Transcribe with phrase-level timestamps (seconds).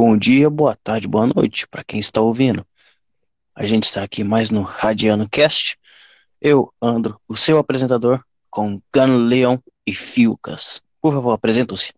[0.00, 2.64] Bom dia, boa tarde, boa noite para quem está ouvindo.
[3.52, 5.76] A gente está aqui mais no Radiano Cast.
[6.40, 10.80] Eu, Andro, o seu apresentador, com Gun Leon e Filcas.
[11.00, 11.92] Por favor, apresentam-se.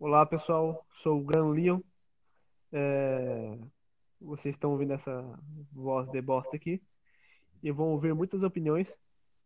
[0.00, 1.80] Olá pessoal, sou o Gun Leon.
[2.72, 3.58] É,
[4.22, 5.38] Vocês estão ouvindo essa
[5.70, 6.82] voz de bosta aqui
[7.62, 8.90] e vão ouvir muitas opiniões,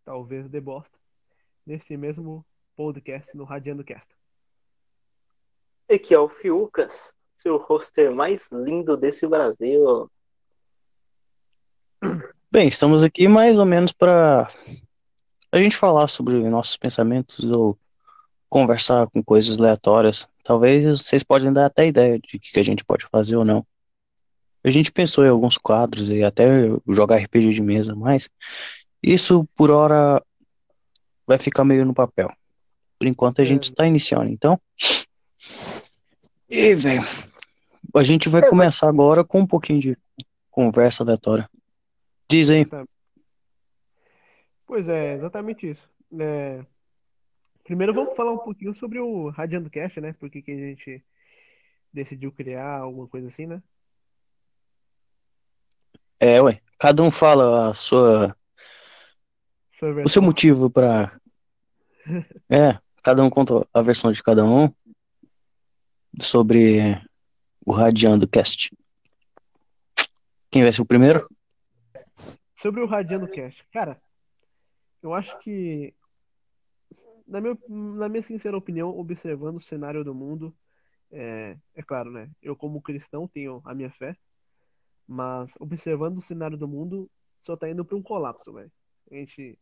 [0.05, 0.97] talvez de bosta,
[1.67, 2.47] nesse mesmo
[2.77, 4.22] podcast no Radiano Cast.
[5.93, 10.11] Aqui é o Fiucas, seu roster mais lindo desse Brasil.
[12.51, 14.49] Bem, estamos aqui mais ou menos para
[15.51, 17.79] a gente falar sobre nossos pensamentos ou
[18.49, 20.27] conversar com coisas aleatórias.
[20.43, 23.67] Talvez vocês podem dar até ideia de que a gente pode fazer ou não.
[24.65, 26.47] A gente pensou em alguns quadros e até
[26.89, 28.31] jogar RPG de mesa, mas
[29.03, 30.23] isso por hora
[31.27, 32.31] vai ficar meio no papel.
[32.99, 33.73] Por enquanto a gente É.
[33.73, 34.59] está iniciando, então.
[36.55, 37.03] E, velho,
[37.95, 39.99] a gente vai começar agora com um pouquinho de
[40.51, 41.49] conversa aleatória.
[42.29, 42.67] Diz aí.
[44.67, 45.89] Pois é, exatamente isso.
[46.21, 46.63] É,
[47.65, 50.13] Primeiro vamos falar um pouquinho sobre o Radiando Cast, né?
[50.13, 51.03] Por que que a gente
[51.93, 53.63] decidiu criar alguma coisa assim, né?
[56.19, 58.37] É, ué, cada um fala a sua,
[59.79, 61.19] Sua o seu motivo pra.
[62.51, 64.71] É, cada um conta a versão de cada um
[66.21, 67.01] sobre
[67.65, 68.71] o Radiando Cast.
[70.51, 71.27] Quem vai ser o primeiro?
[72.57, 73.67] Sobre o Radiando Cast.
[73.73, 74.01] Cara,
[75.03, 75.95] eu acho que,
[77.27, 80.55] na minha, na minha sincera opinião, observando o cenário do mundo,
[81.11, 82.31] é, é claro, né?
[82.43, 84.17] Eu, como cristão, tenho a minha fé,
[85.07, 87.11] mas observando o cenário do mundo,
[87.43, 88.71] só tá indo para um colapso, velho.
[89.11, 89.59] A gente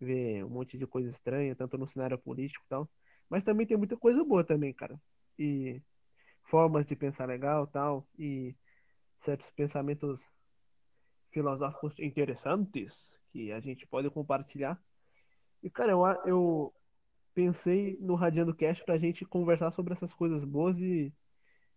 [0.00, 2.88] vê um monte de coisa estranha, tanto no cenário político e tal,
[3.28, 5.00] mas também tem muita coisa boa também, cara.
[5.42, 5.82] E
[6.44, 8.54] formas de pensar legal tal, e
[9.18, 10.24] certos pensamentos
[11.32, 14.80] filosóficos interessantes que a gente pode compartilhar.
[15.60, 16.74] E, cara, eu, eu
[17.34, 21.12] pensei no Radiando Cast pra gente conversar sobre essas coisas boas e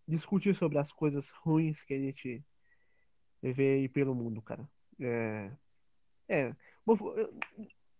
[0.07, 2.43] discutir sobre as coisas ruins que a gente
[3.41, 4.69] vê aí pelo mundo, cara.
[4.99, 5.51] É,
[6.29, 6.55] é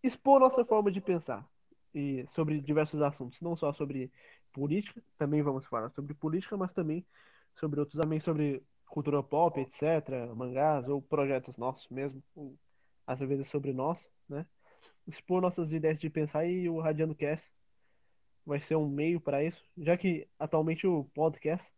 [0.04, 1.48] expor nossa forma de pensar
[1.96, 4.12] e sobre diversos assuntos, não só sobre
[4.56, 7.06] política, também vamos falar sobre política, mas também
[7.56, 12.58] sobre outros, também sobre cultura pop, etc., mangás ou projetos nossos mesmo, ou
[13.06, 14.46] às vezes sobre nós, né?
[15.06, 17.48] Expor nossas ideias de pensar e o Radiando Cast
[18.46, 21.70] vai ser um meio para isso, já que atualmente o podcast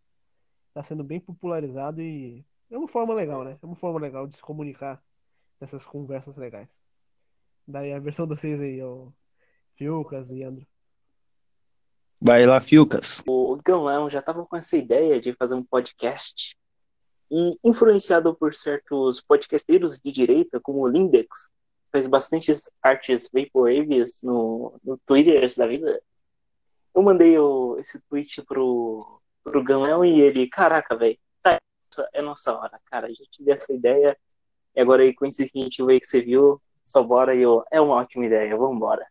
[0.69, 3.57] está sendo bem popularizado e é uma forma legal, né?
[3.61, 5.01] É uma forma legal de se comunicar
[5.59, 6.69] nessas conversas legais.
[7.67, 9.11] Daí a versão de vocês aí, o
[9.75, 10.65] Fiucas e Andro.
[12.22, 13.22] Vai lá, Filcas.
[13.28, 16.57] O Ganlão já estava com essa ideia de fazer um podcast
[17.29, 21.50] e influenciado por certos podcasteiros de direita, como o Lindex,
[21.91, 26.01] faz bastantes artes vaporwaves no, no Twitter da vida.
[26.95, 31.59] Eu mandei o- esse tweet pro, pro Ganlão e ele, caraca, velho, tá,
[31.91, 34.17] essa é nossa hora, cara, a gente deu essa ideia
[34.75, 35.25] e agora aí que
[35.63, 39.06] gente vê que você viu, só bora e eu, é uma ótima ideia, vambora.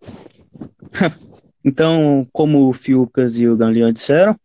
[1.64, 4.38] Então, como o Fiucas e o Ganleon disseram,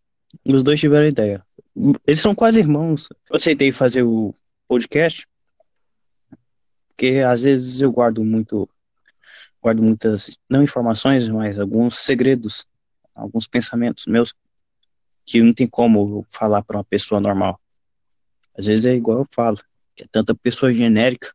[0.46, 1.44] os dois tiveram ideia.
[2.06, 3.08] Eles são quase irmãos.
[3.30, 4.34] Eu aceitei fazer o
[4.68, 5.28] podcast
[6.96, 8.70] porque às vezes eu guardo muito,
[9.62, 12.66] guardo muitas, não informações, mas alguns segredos,
[13.14, 14.34] alguns pensamentos meus
[15.26, 17.60] que não tem como falar para uma pessoa normal.
[18.58, 19.58] Às vezes é igual eu falo,
[19.94, 21.34] que é tanta pessoa genérica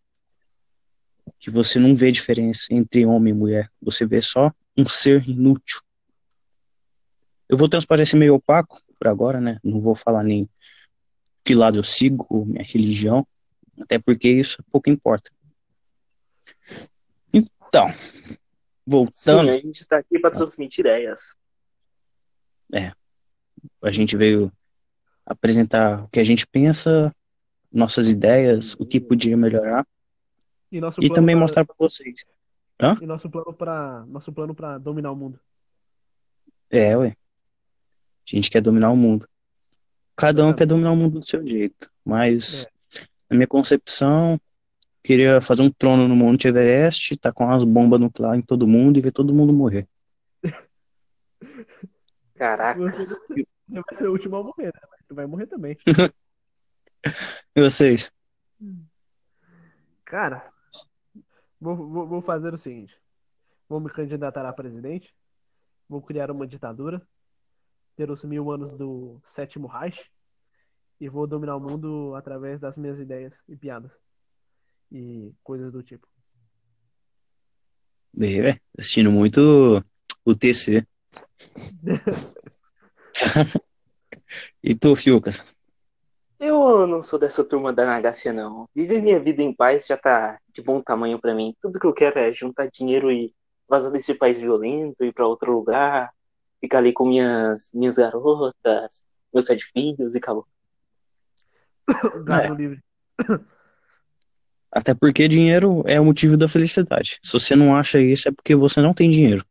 [1.40, 3.72] que você não vê diferença entre homem e mulher.
[3.80, 5.80] Você vê só um ser inútil.
[7.48, 9.58] Eu vou transparecer meio opaco por agora, né?
[9.64, 10.48] Não vou falar nem
[11.42, 13.26] que lado eu sigo, minha religião,
[13.80, 15.30] até porque isso pouco importa.
[17.32, 18.36] Então, Sim,
[18.86, 21.34] voltando, a gente tá aqui para transmitir ideias.
[23.82, 24.53] a gente veio
[25.24, 27.15] apresentar o que a gente pensa,
[27.72, 29.86] nossas ideias, o que podia melhorar
[30.70, 32.24] E nosso e plano também pra- mostrar para vocês.
[33.00, 35.38] e nosso plano para nosso plano para dominar o mundo.
[36.70, 37.08] É, ué.
[37.08, 39.28] A gente quer dominar o mundo.
[40.16, 40.58] Cada um Exatamente.
[40.58, 41.90] quer dominar o mundo do seu jeito.
[42.04, 42.66] Mas,
[43.28, 44.40] na minha concepção,
[45.02, 48.98] queria fazer um trono no Monte Everest, tá com umas bombas nucleares em todo mundo
[48.98, 49.88] e ver todo mundo morrer.
[52.36, 52.80] Caraca.
[52.80, 53.06] Você,
[53.68, 54.80] você vai ser o último a morrer, né?
[54.90, 55.76] Mas Tu vai morrer também.
[57.56, 58.12] E vocês?
[60.04, 60.52] Cara,
[61.60, 62.97] vou, vou, vou fazer o seguinte:
[63.68, 65.15] vou me candidatar a presidente,
[65.89, 67.07] vou criar uma ditadura,
[67.97, 70.01] ter os mil anos do sétimo Reich
[71.01, 73.92] e vou dominar o mundo através das minhas ideias e piadas
[74.91, 76.07] e coisas do tipo.
[78.13, 79.84] Velho, assistindo muito
[80.24, 80.86] o TC.
[84.63, 85.54] e tu, Fiucas?
[86.41, 88.66] Eu não sou dessa turma da Nagácia, não.
[88.75, 91.54] Viver minha vida em paz já tá de bom tamanho para mim.
[91.60, 93.34] Tudo que eu quero é juntar dinheiro e
[93.69, 96.10] vazar desse país violento, ir para outro lugar,
[96.59, 100.47] ficar ali com minhas, minhas garotas, meus sete filhos e acabou.
[102.25, 102.83] Gado livre.
[104.72, 107.19] Até porque dinheiro é o motivo da felicidade.
[107.22, 109.45] Se você não acha isso, é porque você não tem dinheiro.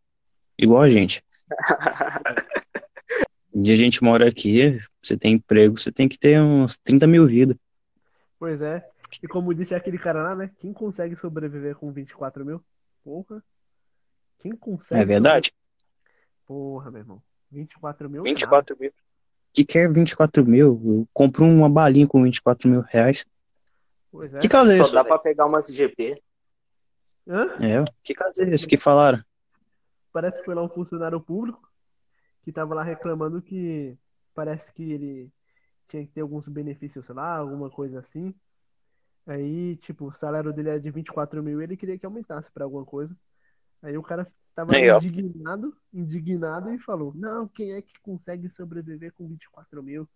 [0.58, 1.24] Igual a gente.
[3.62, 7.26] E a gente mora aqui, você tem emprego, você tem que ter uns 30 mil
[7.28, 7.58] vidas.
[8.38, 8.88] Pois é.
[9.22, 10.52] E como disse aquele cara lá, né?
[10.60, 12.64] Quem consegue sobreviver com 24 mil?
[13.04, 13.44] Porra.
[14.40, 15.02] Quem consegue?
[15.02, 15.52] É verdade.
[15.52, 15.60] sobreviver-
[16.48, 17.22] Porra, meu irmão.
[17.52, 18.24] 24 mil?
[18.24, 18.92] 24 mil.
[19.52, 20.80] Que quer 24 mil?
[20.86, 23.26] Eu compro uma balinha com 24 mil reais.
[24.12, 24.40] Pois é.
[24.40, 24.94] Que caso é Só esse?
[24.94, 26.22] dá pra pegar umas GP.
[27.28, 27.46] Hã?
[27.60, 29.24] É, que caso é esse que falaram?
[30.14, 31.69] Parece que foi lá um funcionário público
[32.44, 33.98] que tava lá reclamando que
[34.34, 35.32] parece que ele
[35.88, 38.34] tinha que ter alguns benefícios, sei lá, alguma coisa assim.
[39.26, 42.64] Aí, tipo, o salário dele é de 24 mil e ele queria que aumentasse pra
[42.64, 43.16] alguma coisa.
[43.82, 44.74] Aí o cara tava
[45.06, 50.08] indignado, indignado e falou: Não, quem é que consegue sobreviver com 24 mil?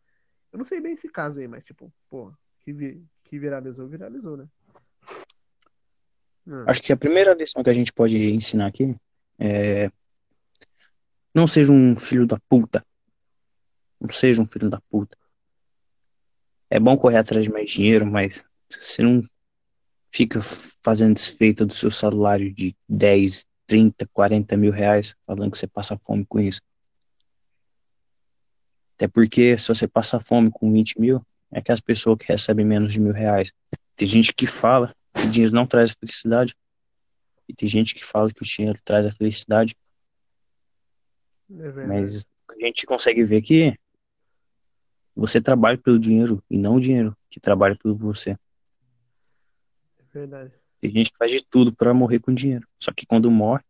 [0.51, 4.37] Eu não sei bem esse caso aí, mas, tipo, pô, que, vi- que viralizou, viralizou,
[4.37, 4.47] né?
[6.45, 6.65] Hum.
[6.67, 8.95] Acho que a primeira lição que a gente pode ensinar aqui
[9.39, 9.91] é.
[11.33, 12.85] Não seja um filho da puta.
[13.99, 15.17] Não seja um filho da puta.
[16.69, 19.23] É bom correr atrás de mais dinheiro, mas você não
[20.11, 20.39] fica
[20.83, 25.97] fazendo desfeita do seu salário de 10, 30, 40 mil reais, falando que você passa
[25.97, 26.61] fome com isso.
[28.95, 32.65] Até porque se você passa fome com 20 mil, é que as pessoas que recebem
[32.65, 33.51] menos de mil reais.
[33.95, 36.55] Tem gente que fala que o dinheiro não traz a felicidade.
[37.47, 39.75] E tem gente que fala que o dinheiro traz a felicidade.
[41.59, 41.87] É.
[41.87, 43.77] Mas a gente consegue ver que
[45.15, 48.31] você trabalha pelo dinheiro e não o dinheiro que trabalha por você.
[48.31, 50.53] É verdade.
[50.81, 52.67] Tem gente que faz de tudo pra morrer com dinheiro.
[52.79, 53.63] Só que quando morre,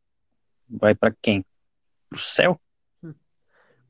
[0.70, 1.46] vai pra quem?
[2.10, 2.60] Pro céu?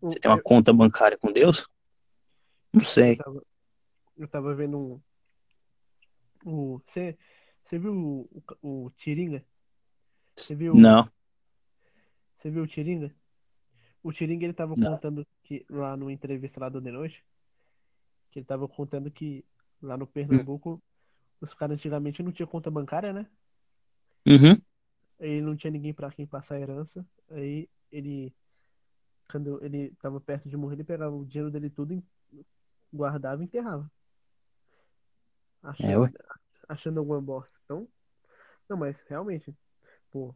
[0.01, 1.69] O- Você tem uma eu- conta bancária com Deus?
[2.73, 3.13] Não sei.
[3.13, 3.43] Eu tava,
[4.17, 5.01] eu tava vendo um.
[6.45, 7.17] O, você,
[7.63, 9.45] você viu o, o, o Tiringa?
[10.35, 11.09] Você viu, Não.
[12.37, 13.15] Você viu o Tiringa?
[14.03, 14.91] O Tiringa ele tava Não.
[14.91, 17.23] contando que lá no entrevista lá do The Noite,
[18.31, 19.45] que ele tava contando que
[19.81, 20.81] lá no Pernambuco
[21.39, 23.27] os caras antigamente não tinham conta bancária, né?
[24.25, 24.61] Uhum.
[25.19, 27.05] Aí não tinha ninguém pra quem passar a herança.
[27.31, 28.33] Aí ele,
[29.31, 32.03] quando ele tava perto de morrer, ele pegava o dinheiro dele tudo,
[32.91, 33.89] guardava e enterrava.
[35.61, 36.11] Achando, É,
[36.67, 37.57] achando alguma bosta.
[37.63, 37.87] Então,
[38.67, 39.55] não, mas realmente,
[40.11, 40.35] pô,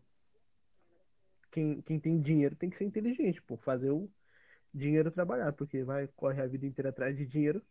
[1.57, 4.07] quem, quem tem dinheiro tem que ser inteligente, pô, fazer o
[4.71, 7.63] dinheiro trabalhar, porque vai, corre a vida inteira atrás de dinheiro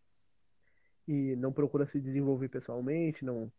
[1.07, 3.53] e não procura se desenvolver pessoalmente, não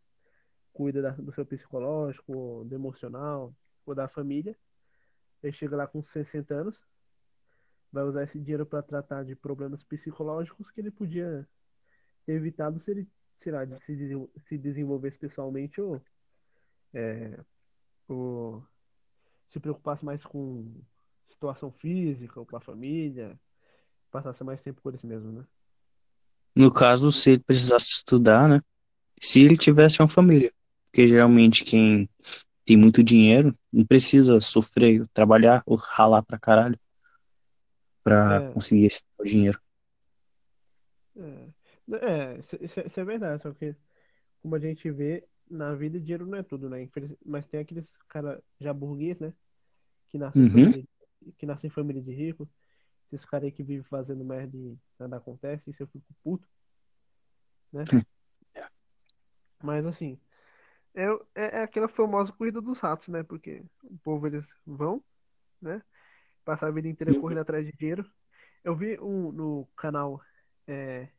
[0.74, 4.53] cuida da- do seu psicológico, ou do emocional, ou da família.
[5.41, 6.77] Aí chega lá com 60 anos,
[7.89, 11.48] vai usar esse dinheiro para tratar de problemas psicológicos que ele podia
[12.25, 13.07] ter evitado se ele,
[13.38, 13.96] sei lá, se,
[14.46, 16.01] se desenvolvesse pessoalmente ou,
[16.98, 17.39] é,
[18.10, 18.67] ou
[19.50, 20.66] se preocupasse mais com
[21.27, 23.39] situação física ou com a família,
[24.12, 25.46] passasse mais tempo com eles mesmos, né?
[26.56, 28.62] No caso, se ele precisasse estudar, né?
[29.22, 30.51] Se ele tivesse uma família.
[30.86, 32.10] Porque geralmente quem
[32.66, 36.80] tem muito dinheiro não precisa sofrer, trabalhar ou ralar pra caralho
[38.04, 38.54] pra É.
[38.54, 39.60] conseguir esse dinheiro.
[41.16, 41.50] É,
[42.06, 43.75] é isso, isso é isso é verdade, só que
[44.42, 46.89] como a gente vê, na vida dinheiro não é tudo, né?
[47.25, 49.34] Mas tem aqueles cara já burguês, né?
[50.10, 50.51] Que nascem em Uhum.
[50.51, 50.86] família,
[51.38, 52.50] que nascem em família de rico,
[53.12, 56.48] esses caras aí que vivem fazendo merda e nada acontece, isso eu fico puto,
[57.72, 57.86] né?
[59.63, 60.20] Mas assim,
[60.94, 63.24] eu, é, é aquela famosa corrida dos ratos, né?
[63.24, 65.04] Porque o povo eles vão,
[65.62, 65.84] né?
[66.46, 68.10] Passar a vida inteira correndo atrás de dinheiro.
[68.63, 70.22] Eu vi um no canal
[70.68, 71.10] é,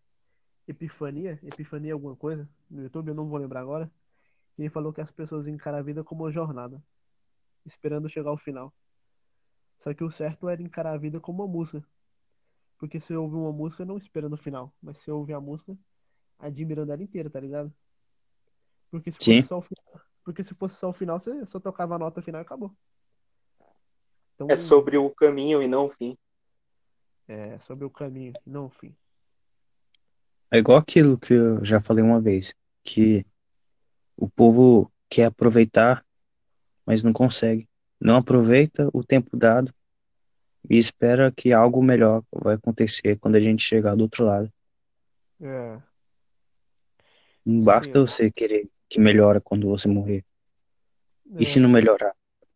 [0.69, 3.91] Epifania, Epifania alguma coisa, no YouTube, eu não vou lembrar agora.
[4.59, 6.83] Ele falou que as pessoas encaram a vida como uma jornada,
[7.65, 8.75] esperando chegar ao final.
[9.81, 11.83] Só que o certo era encarar a vida como uma música.
[12.79, 14.75] Porque se eu ouvir uma música, não espera no final.
[14.83, 15.77] Mas se eu ouvir a música,
[16.39, 17.73] admirando ela inteira, tá ligado?
[18.91, 19.37] Porque se Sim.
[19.37, 22.23] fosse só o final, porque se fosse só o final, você só tocava a nota
[22.23, 22.75] final e acabou.
[24.35, 26.17] Então, É sobre o caminho e não o fim.
[27.27, 28.97] é, sobre o caminho, e não o fim.
[30.51, 33.27] É igual aquilo que eu já falei uma vez, que
[34.19, 36.05] o povo quer aproveitar,
[36.85, 37.69] mas não consegue.
[38.01, 39.73] Não aproveita o tempo dado
[40.69, 44.53] e espera que algo melhor vai acontecer quando a gente chegar do outro lado.
[45.41, 45.81] É,
[47.47, 50.25] Não basta você querer que melhora quando você morrer.
[51.39, 52.15] E se é, não melhorar?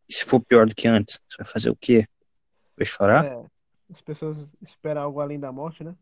[0.09, 1.21] E se for pior do que antes?
[1.29, 2.07] Você vai fazer o quê?
[2.77, 3.25] Vai chorar?
[3.25, 3.47] é,
[3.93, 5.95] as pessoas esperam algo além da morte, né?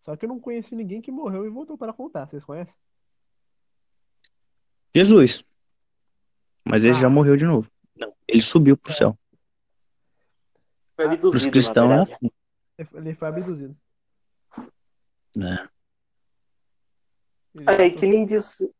[0.00, 2.26] Só que eu não conheci ninguém que morreu e voltou para contar.
[2.26, 2.74] Vocês conhecem?
[4.94, 5.44] Jesus.
[6.64, 7.70] Mas ele já Ah, morreu de novo.
[7.96, 9.18] Não, ele subiu pro céu.
[10.96, 12.30] Foi ah, Para os abduzido, cristãos é assim.
[12.94, 13.76] ele foi abduzido.
[15.36, 15.68] né?
[17.54, 18.70] Ele É que nem disse,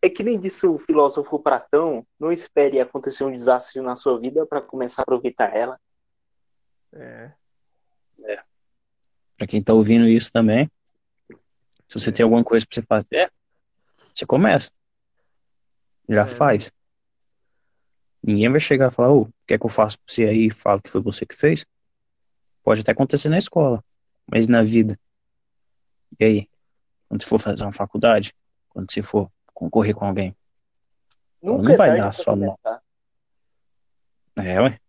[0.00, 4.46] é que nem disse o filósofo Platão, não espere acontecer um desastre na sua vida
[4.46, 5.78] para começar a aproveitar ela.
[6.92, 7.32] É,
[9.36, 10.70] Pra quem tá ouvindo isso também,
[11.88, 12.12] se você É.
[12.12, 13.30] tem alguma coisa pra você fazer,
[14.14, 14.70] você começa.
[16.08, 16.26] Já É.
[16.26, 16.72] faz.
[18.22, 20.80] Ninguém vai chegar e falar, ô, quer que eu faça pra você aí e fala
[20.80, 21.64] que foi você que fez?
[22.62, 23.84] Pode até acontecer na escola,
[24.30, 24.98] mas na vida.
[26.18, 26.48] E aí?
[27.08, 28.34] Quando você for fazer uma faculdade,
[28.68, 30.36] quando você for concorrer com alguém.
[31.40, 32.58] Nunca Não é vai tarde dar só não.
[34.36, 34.80] É, ué.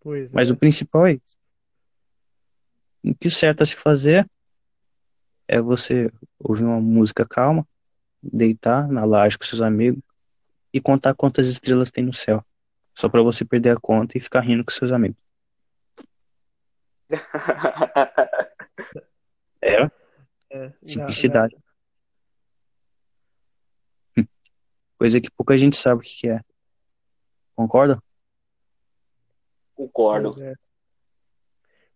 [0.00, 0.52] pois Mas é.
[0.52, 1.36] o principal é isso.
[3.02, 4.28] O que o certo a se fazer
[5.48, 7.66] é você ouvir uma música calma,
[8.22, 10.02] deitar na laje com seus amigos
[10.72, 12.44] e contar quantas estrelas tem no céu.
[12.94, 15.16] Só pra você perder a conta e ficar rindo com seus amigos.
[19.62, 19.82] É.
[20.48, 21.54] É, já- simplicidade.
[24.98, 26.40] Coisa que pouca gente sabe o que é.
[27.54, 28.02] Concorda?
[29.74, 30.42] Concordo.
[30.42, 30.54] É.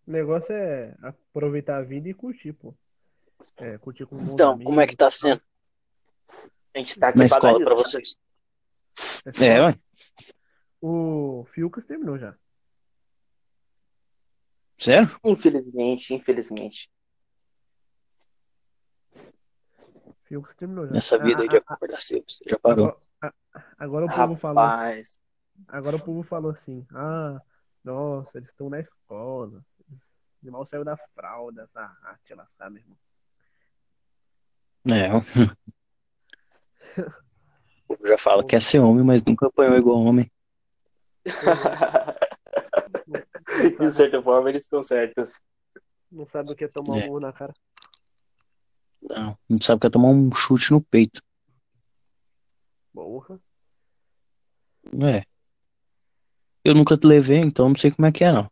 [0.07, 2.75] O negócio é aproveitar a vida e curtir, pô.
[3.57, 5.41] É, curtir com Então, como é que tá sendo
[6.75, 8.17] A gente tá aqui na pra dar escola pra vocês?
[9.41, 9.75] É, É, ué.
[10.81, 12.35] O Fiucas terminou já.
[14.77, 15.09] Sério?
[15.25, 16.91] Infelizmente, infelizmente.
[20.25, 20.93] Fiucas terminou já.
[20.93, 22.87] Nessa vida aí de Ah, ah, acordar cedo, você já ah, parou.
[22.87, 24.65] agora, ah, agora o povo falou.
[24.65, 25.21] Rapaz,
[25.69, 27.41] Agora o povo falou assim: ah,
[27.83, 29.65] nossa, eles estão na escola.
[30.43, 31.71] Ele mal saiu das fraldas.
[31.75, 32.99] Ah, ah te lascar, meu irmão.
[34.87, 35.09] É.
[37.89, 40.31] O já fala que é ser homem, mas nunca apanhou igual homem.
[43.79, 45.41] de certa forma eles estão certos.
[46.11, 47.11] Não sabe o que é tomar É.
[47.11, 47.53] um na cara.
[49.03, 51.23] Não, gente sabe que é tomar um chute no peito.
[52.93, 53.39] Porra.
[55.03, 55.23] É.
[56.65, 58.51] Eu nunca te levei, então não sei como é que é, não.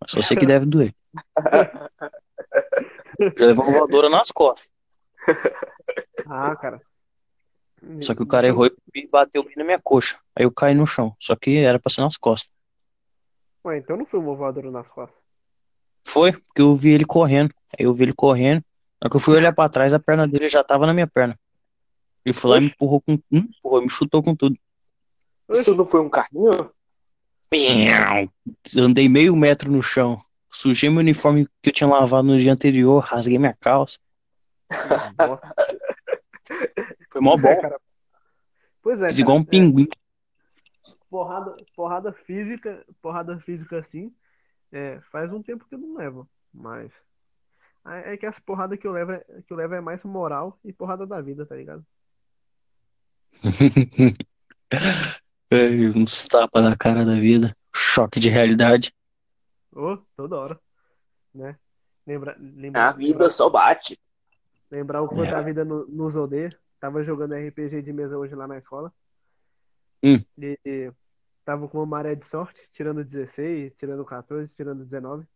[0.00, 0.94] Mas só sei que deve doer.
[3.36, 4.70] Já levou uma voadora nas costas.
[6.26, 6.80] Ah, cara.
[8.00, 10.18] Só que o cara errou e bateu bem na minha coxa.
[10.34, 11.14] Aí eu caí no chão.
[11.18, 12.52] Só que era pra ser nas costas.
[13.64, 15.18] Ué, então não foi uma voadora nas costas.
[16.06, 17.52] Foi, porque eu vi ele correndo.
[17.78, 18.64] Aí eu vi ele correndo.
[19.00, 21.38] Hora que eu fui olhar pra trás, a perna dele já tava na minha perna.
[22.24, 23.14] Ele foi lá e me empurrou com.
[23.32, 24.56] Hum, empurrou, me chutou com tudo.
[25.50, 26.70] Isso não foi um carrinho?
[28.76, 30.22] Andei meio metro no chão.
[30.50, 33.98] Sujei meu uniforme que eu tinha lavado no dia anterior, rasguei minha calça.
[37.10, 37.60] Foi mó É, bom.
[37.60, 37.80] cara.
[38.82, 39.20] Pois é, Fiz cara.
[39.22, 39.88] igual um É, pinguim.
[41.08, 44.14] porrada, porrada física, porrada física assim,
[44.72, 46.90] é, faz um tempo que eu não levo, mas
[47.86, 50.58] é é que as porradas que eu levo é, que eu levo é mais moral
[50.64, 51.84] e porrada da vida, tá ligado?
[55.52, 55.66] É,
[55.98, 57.52] uns tapas na cara da vida.
[57.74, 58.92] Choque de realidade.
[59.72, 60.60] Ô, toda hora,
[61.34, 61.58] né?
[62.06, 63.98] Lembra, lembra, A vida só bate.
[64.70, 65.36] lembrar o quanto É.
[65.36, 66.48] a vida no- nos odeia.
[66.80, 68.92] Tava jogando RPG de mesa hoje lá na escola.
[70.02, 70.18] Hum.
[70.38, 70.92] E, e
[71.44, 75.26] tava com uma maré de sorte, tirando 16, tirando 14, tirando 19.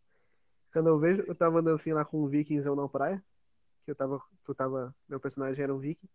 [0.73, 3.23] Quando eu vejo, eu tava andando assim lá com um vikingzão na praia.
[3.85, 6.09] Que eu tava, eu tava, meu personagem era um viking.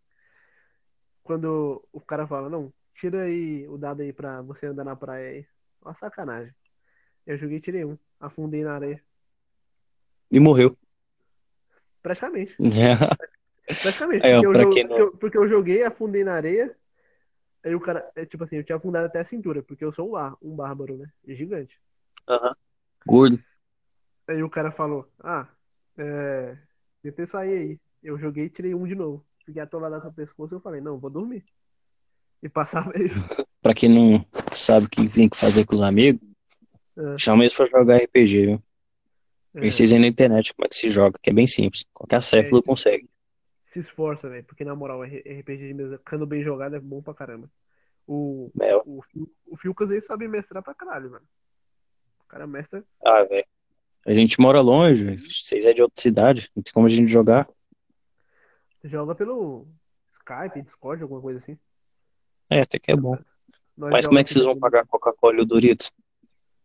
[1.23, 5.29] Quando o cara fala, não, tira aí o dado aí pra você andar na praia
[5.29, 5.47] aí.
[5.81, 6.53] Uma sacanagem.
[7.25, 7.97] Eu joguei e tirei um.
[8.19, 9.01] Afundei na areia.
[10.29, 10.77] E morreu.
[12.01, 12.55] Praticamente.
[12.59, 12.97] É.
[14.21, 16.33] Aí, ó, porque, eu pra jo- quem não- porque eu- porque eu joguei, afundei na
[16.33, 16.75] areia.
[17.63, 20.15] Aí o cara, é, tipo assim, eu tinha afundado até a cintura, porque eu sou
[20.17, 21.09] um, um bárbaro, né?
[21.27, 21.79] Gigante.
[22.27, 22.55] Aham.
[23.05, 23.39] Gordo.
[24.27, 25.47] Aí o cara falou, ah,
[25.97, 26.57] é.
[27.03, 27.79] Tentei sair aí.
[28.03, 29.25] Eu joguei e tirei um de novo.
[29.45, 31.43] Fiquei atolado no pescoço eu falei, não, vou dormir.
[32.41, 33.15] E passava isso.
[33.61, 36.19] Pra quem não sabe o que tem que fazer com os amigos,
[36.97, 37.17] É.
[37.17, 38.63] Chama eles pra jogar RPG, viu?
[39.53, 41.85] É, na internet como é que se joga, que é bem simples.
[41.93, 42.61] Qualquer acéfalo É.
[42.63, 43.09] consegue.
[43.71, 44.43] Se esforça, velho.
[44.43, 47.49] Porque na moral, RPG de mesa, quando bem jogado, é bom pra caramba.
[48.07, 49.01] O, É, o,
[49.47, 51.25] o Filcas aí sabe mestrar pra caralho, mano.
[52.23, 52.83] O cara mestra.
[53.05, 53.45] ah, velho.
[54.05, 57.47] A gente mora longe, vocês é de outra cidade, não tem como a gente jogar.
[58.83, 59.67] Joga pelo
[60.13, 61.57] Skype, Discord, alguma coisa assim.
[62.49, 63.15] É, até que é bom.
[63.77, 65.91] Nós Mas como é que vocês no- vão pagar Coca-Cola e o Doritos?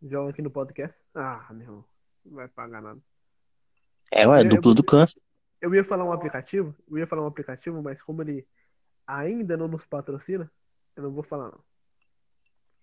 [0.01, 0.99] Joga aqui no podcast.
[1.13, 1.85] Ah, meu irmão.
[2.25, 2.99] Não vai pagar nada.
[4.11, 5.21] É, ué, Eu- duplo do câncer.
[5.61, 8.47] Eu ia falar um aplicativo, eu ia falar um aplicativo, mas como ele
[9.05, 10.51] ainda não nos patrocina,
[10.95, 11.63] eu não vou falar não.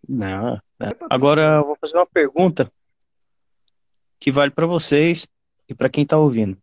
[0.09, 0.61] Não.
[0.79, 1.09] Patrocinar.
[1.11, 2.73] Agora eu vou fazer uma pergunta
[4.19, 5.27] que vale pra vocês
[5.69, 6.61] e pra quem tá ouvindo.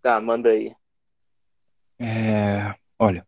[0.00, 0.74] Tá, manda aí.
[2.00, 3.26] É, olha,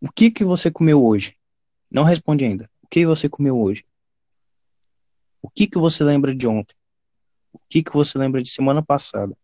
[0.00, 1.36] o que que você comeu hoje?
[1.90, 2.70] Não responde ainda.
[2.82, 3.84] O que você comeu hoje?
[5.42, 6.74] O que que você lembra de ontem?
[7.52, 9.36] O que que você lembra de semana passada?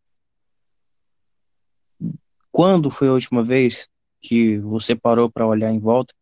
[2.57, 3.87] Quando foi a última vez
[4.19, 6.15] que você parou para olhar em volta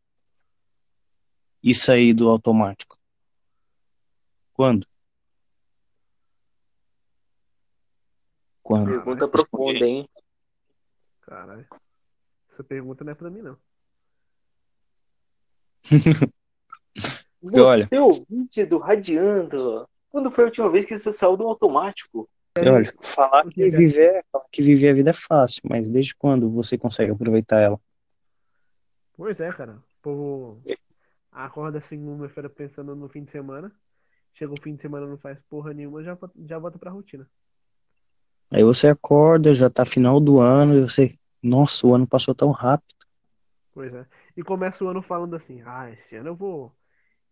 [1.62, 2.98] e sair do automático?
[4.52, 4.84] Quando?
[8.64, 8.86] Quando?
[8.86, 10.08] Pergunta profunda, hein?
[11.20, 11.68] Caralho.
[12.50, 13.56] Essa pergunta não é pra mim, não.
[17.40, 19.88] Porque, olha- Você ouvinte do Radiando.
[20.10, 22.28] Quando foi a última vez que você saiu do automático?
[22.56, 23.82] E olha, falar que cara?
[23.82, 27.80] viver, falar que viver a vida é fácil, mas desde quando você consegue aproveitar ela?
[29.16, 29.72] Pois é, cara.
[29.72, 30.62] O povo
[31.32, 33.72] acorda segunda-feira pensando no fim de semana.
[34.34, 37.28] Chega o fim de semana, não faz porra nenhuma, já, já volta pra rotina.
[38.52, 42.50] Aí você acorda, já tá final do ano, e você, nossa, o ano passou tão
[42.50, 42.94] rápido.
[43.72, 44.06] Pois é.
[44.36, 46.72] E começa o ano falando assim: ah, esse ano eu vou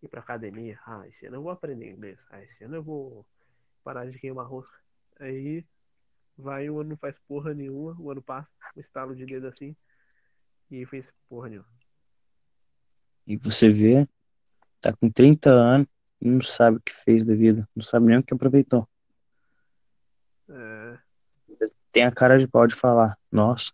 [0.01, 0.77] ir pra academia.
[0.85, 2.19] Ah, esse ano eu vou aprender inglês.
[2.29, 3.25] Ah, esse ano eu vou
[3.83, 4.82] parar de queimar rosca.
[5.23, 5.65] Aí
[6.37, 7.95] vai, o ano não faz porra nenhuma.
[7.97, 9.73] O ano passa, um estalo de dedo assim.
[10.69, 11.69] E fez porra nenhuma.
[13.25, 14.05] E você vê,
[14.81, 15.87] tá com 30 anos,
[16.19, 18.87] e não sabe o que fez da vida, não sabe nem o que aproveitou.
[20.49, 20.99] É,
[21.91, 23.71] Tem a cara de pau de falar, nossa,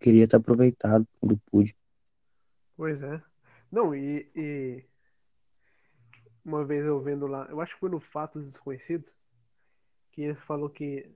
[0.00, 1.76] queria ter aproveitado quando pude.
[2.76, 3.22] pois é.
[3.70, 4.84] Não, e, e
[6.44, 9.08] uma vez eu vendo lá, eu acho que foi no Fatos Desconhecidos,
[10.14, 11.10] que ele falou que,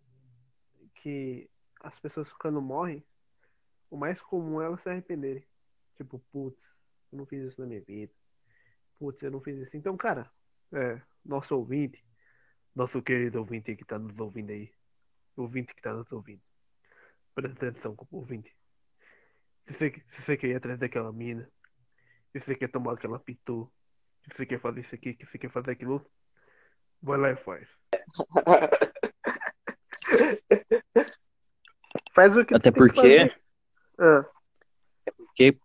[0.97, 1.49] que
[1.81, 3.05] as pessoas quando morrem,
[3.89, 5.47] o mais comum é elas se arrependerem.
[5.97, 6.69] Tipo, putz,
[7.13, 8.13] eu não fiz isso na minha vida.
[8.99, 9.77] Putz, eu não fiz isso.
[9.77, 10.29] Então, cara,
[10.73, 12.05] é, nosso ouvinte,
[12.75, 14.69] nosso querido ouvinte que tá nos ouvindo aí,
[15.37, 16.43] ouvinte que tá nos ouvindo,
[17.37, 18.53] presta atenção, ouvinte.
[19.69, 21.49] Se você, se você quer ir atrás daquela mina,
[22.33, 23.71] se você quer tomar aquela pitu,
[24.25, 26.05] se você quer fazer isso aqui, se você quer fazer aquilo,
[27.01, 27.69] vai lá e faz.
[32.15, 33.41] Faz o que Até porque- fazer.
[33.99, 34.25] Ah,
[35.17, 35.57] Porque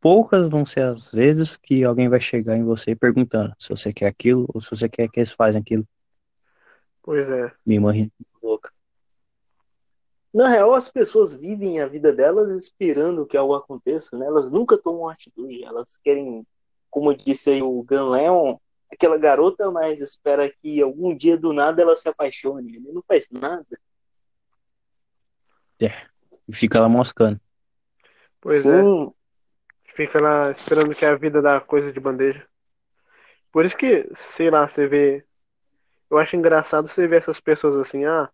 [0.00, 4.06] poucas vão ser as vezes que alguém vai chegar em você perguntando se você quer
[4.06, 5.86] aquilo ou se você quer que eles façam aquilo.
[7.02, 7.52] pois é.
[7.64, 8.12] Minha mãe
[8.42, 8.72] louca.
[10.32, 14.26] Na real, as pessoas vivem a vida delas esperando que algo aconteça, né?
[14.26, 16.46] Elas nunca tomam atitude, elas querem,
[16.88, 18.56] como disse aí o Gun Leon,
[18.92, 22.76] aquela garota, mas espera que algum dia do nada ela se apaixone.
[22.76, 23.78] Ele não faz nada.
[26.48, 27.40] E fica lá moscando.
[28.40, 28.82] Pois é.
[28.82, 29.12] Sim,
[29.94, 32.46] Fica lá esperando que a vida dá coisa de bandeja.
[33.52, 35.24] Por isso que, sei lá, você vê.
[36.08, 38.30] Eu acho engraçado você ver essas pessoas assim, ah,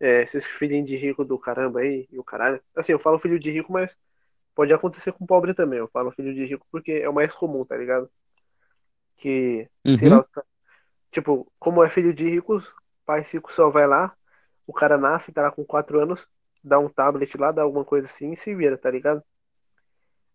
[0.00, 2.60] é, esses filhinhos de rico do caramba aí, e o caralho.
[2.74, 3.94] Assim, eu falo filho de rico, mas
[4.54, 5.78] pode acontecer com pobre também.
[5.78, 8.10] Eu falo filho de rico porque é o mais comum, tá ligado?
[9.16, 10.10] Que, sei Uhum.
[10.10, 10.26] lá,
[11.10, 12.74] tipo, como é filho de ricos,
[13.06, 14.16] pai rico só vai lá,
[14.66, 16.26] o cara nasce, tá lá com 4 anos,
[16.64, 19.22] dá um tablet lá, dá alguma coisa assim e se vira, tá ligado?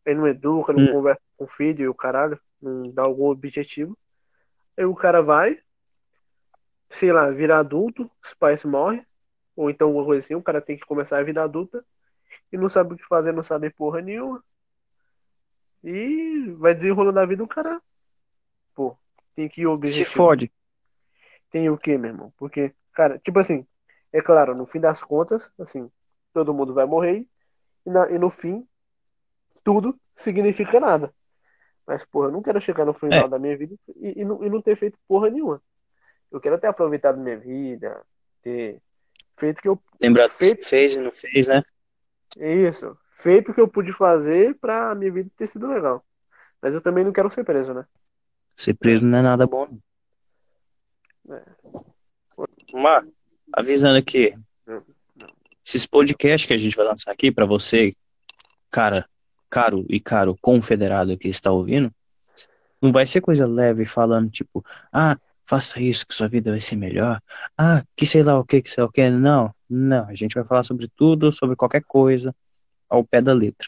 [0.06, 0.88] Ele não educa, não Hum.
[0.88, 3.98] conversa com o filho e o caralho, não dá algum objetivo.
[4.78, 5.60] Aí o cara vai,
[6.92, 9.06] sei lá, vira adulto, os pais morrem,
[9.56, 11.86] ou então alguma coisa assim, o cara tem que começar a vida adulta
[12.52, 14.44] e não sabe o que fazer, não sabe porra nenhuma.
[15.84, 17.80] E vai desenrolando a vida o cara.
[19.36, 20.52] Tem que ir o Se fode.
[21.50, 22.34] Tem o quê, meu irmão?
[22.38, 23.66] Porque, cara, tipo assim,
[24.12, 25.90] é claro, no fim das contas, assim,
[26.34, 27.26] todo mundo vai morrer
[27.86, 28.66] e, na- e no fim,
[29.64, 31.14] tudo significa nada.
[31.86, 33.30] Mas, porra, eu não quero chegar no final É.
[33.30, 35.62] da minha vida e, e não, e não ter feito porra nenhuma.
[36.32, 38.02] Eu quero ter aproveitado minha vida,
[38.42, 38.82] ter
[39.38, 39.84] feito o que eu.
[40.00, 40.64] Lembrar do que Feito.
[40.64, 41.62] você fez e não fez, né?
[42.38, 46.06] Isso, feito o que eu pude fazer pra minha vida ter sido legal.
[46.62, 47.86] Mas eu também não quero ser preso, né?
[48.56, 49.68] Ser preso não é nada bom.
[51.26, 51.42] não.
[52.74, 53.06] Mas,
[53.54, 54.34] avisando aqui,
[54.66, 54.84] Não,
[55.16, 55.28] não.
[55.66, 57.94] esses podcasts que a gente vai lançar aqui pra você,
[58.70, 59.08] cara,
[59.50, 61.94] caro e caro confederado que está ouvindo,
[62.82, 66.76] não vai ser coisa leve falando tipo, ah, faça isso que sua vida vai ser
[66.78, 67.22] melhor.
[67.58, 69.10] Ah, que sei lá o que, que sei lá o que.
[69.10, 72.34] Não, não, a gente vai falar sobre tudo, sobre qualquer coisa,
[72.90, 73.68] ao pé da letra.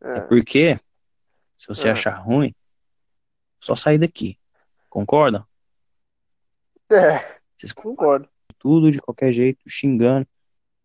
[0.00, 0.78] É, Porque,
[1.56, 1.92] se você Ah.
[1.92, 2.54] achar ruim,
[3.64, 4.38] só sair daqui.
[4.90, 5.44] Concordam?
[6.92, 8.28] é, Vocês concordo.
[8.58, 10.26] tudo de qualquer jeito, xingando,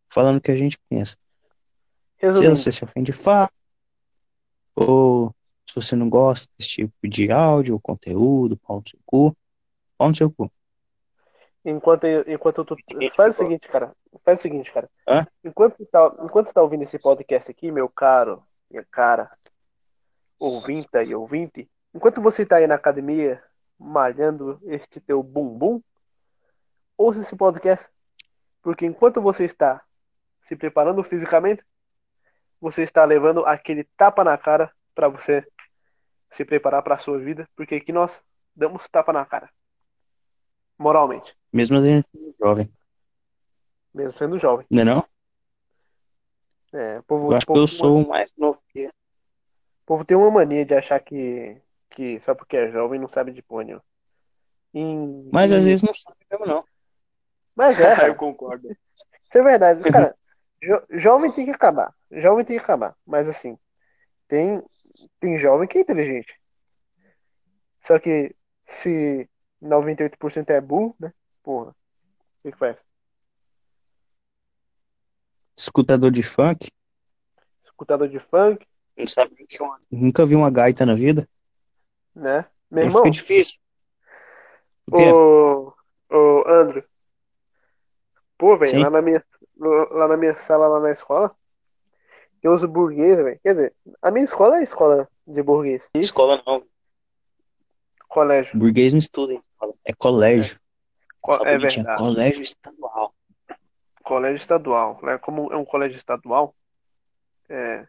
[0.09, 1.17] falando o que a gente pensa.
[2.19, 3.53] Se você se ofende fácil,
[4.75, 5.33] ou
[5.67, 9.37] se você não gosta desse tipo de áudio ou conteúdo, pau no seu cu,
[9.97, 10.51] pau no seu cu.
[11.63, 12.75] enquanto, eu- enquanto eu tô.
[13.13, 13.93] Faz o seguinte, cara.
[14.23, 14.89] Faz o seguinte, cara.
[15.07, 15.27] Hã?
[15.43, 19.29] Enquanto você tá, enquanto você tá ouvindo esse podcast aqui, meu caro, minha cara,
[20.39, 23.43] ouvinta e ouvinte, enquanto você tá aí na academia
[23.77, 25.81] malhando este teu bumbum,
[26.97, 27.87] ouça esse podcast.
[28.61, 29.81] Porque enquanto você está
[30.41, 31.63] se preparando fisicamente,
[32.59, 35.47] você está levando aquele tapa na cara para você
[36.29, 38.21] se preparar para a sua vida, porque aqui nós
[38.55, 39.49] damos tapa na cara.
[40.77, 42.71] Moralmente, Mesmo a gente sendo jovem,
[43.93, 44.65] mesmo sendo jovem.
[44.69, 45.05] não é não?
[46.71, 48.91] É, povo, Eu acho que povo eu tem uma- sou o mais novo que o
[49.85, 53.41] povo tem uma mania de achar que, que só porque é jovem não sabe de
[53.41, 53.83] porra nenhuma.
[54.73, 56.63] Em- Mas às vezes não sabe mesmo não.
[57.55, 58.69] Mas é, eu concordo.
[58.69, 59.83] Isso é verdade.
[59.91, 60.15] Cara,
[60.61, 61.93] jo- jovem tem que acabar.
[62.11, 62.95] Jovem tem que acabar.
[63.05, 63.57] Mas assim,
[64.27, 64.61] tem,
[65.19, 66.39] tem jovem que é inteligente.
[67.81, 68.35] Só que
[68.67, 69.27] se
[69.61, 71.11] 98% é burro, né?
[71.41, 71.71] Porra.
[71.71, 71.75] O
[72.43, 72.77] que, que faz?
[75.57, 76.69] Escutador de funk,
[77.63, 78.65] Escutador de funk,
[78.97, 81.27] não sabe o que é uma- nunca viu uma gaita na vida.
[82.19, 82.45] Né?
[82.69, 83.59] Meu irmão, fica difícil.
[84.91, 85.73] O
[86.09, 86.83] ô Andro.
[88.37, 89.23] Pô, velho, lá na minha
[89.91, 91.35] lá na minha sala, lá na escola,
[92.41, 93.39] tem uns burgueses, velho.
[93.43, 95.83] Quer dizer, a minha escola é escola de burguês.
[95.93, 96.63] Escola não,
[98.07, 98.57] Colégio.
[98.57, 100.59] burguês não estuda em escola, é colégio.
[101.45, 102.01] É bonitinho, verdade.
[102.01, 103.13] colégio estadual.
[104.03, 105.17] Colégio estadual, né?
[105.17, 106.55] Como é um colégio estadual,
[107.49, 107.85] é,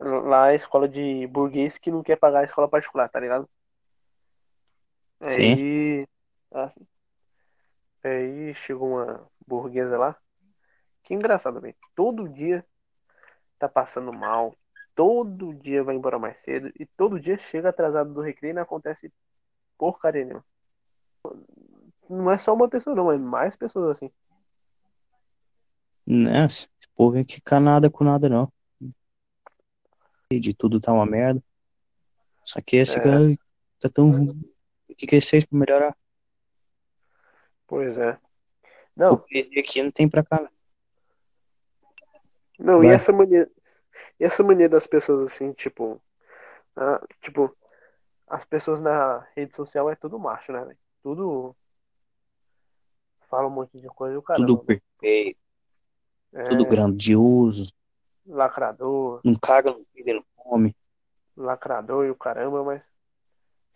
[0.00, 3.48] lá é escola de burguês que não quer pagar a escola particular, tá ligado?
[5.28, 5.52] Sim.
[5.52, 6.08] Aí,
[6.50, 6.86] assim,
[8.02, 10.16] aí chegou uma burguesa lá,
[11.02, 11.76] que engraçado, velho.
[11.94, 12.64] Todo dia
[13.58, 14.56] tá passando mal,
[14.94, 18.62] todo dia vai embora mais cedo e todo dia chega atrasado do recreio e não
[18.62, 19.12] acontece
[19.76, 20.44] porcaria nenhuma.
[22.08, 24.10] Não é só uma pessoa, não, é mais pessoas assim.
[26.06, 28.50] Não, esse povo vem quicar nada com nada, não.
[30.38, 31.42] De tudo tá uma merda.
[32.44, 33.02] Só que esse É.
[33.02, 33.36] cara "Ai,
[33.80, 34.54] tá tão ruim.
[34.88, 35.96] O que que é isso pra melhorar?
[37.66, 38.16] Pois é.
[38.94, 40.40] Não, Porque aqui não tem pra cá.
[40.40, 40.50] não.
[42.58, 42.94] Não, e Vai.
[42.94, 43.50] essa mania,
[44.20, 46.00] e essa mania das pessoas assim, tipo,
[46.76, 47.56] ah, tipo,
[48.28, 50.78] as pessoas na rede social é tudo macho, né, velho?
[51.02, 51.56] Tudo
[53.28, 54.46] fala um monte de coisa e o caramba.
[54.46, 55.40] Tudo perfeito,
[56.34, 57.72] É, tudo grandioso.
[58.30, 60.76] Lacrador, Não caga, não pide, não come.
[61.36, 62.82] lacrador e o caramba, mas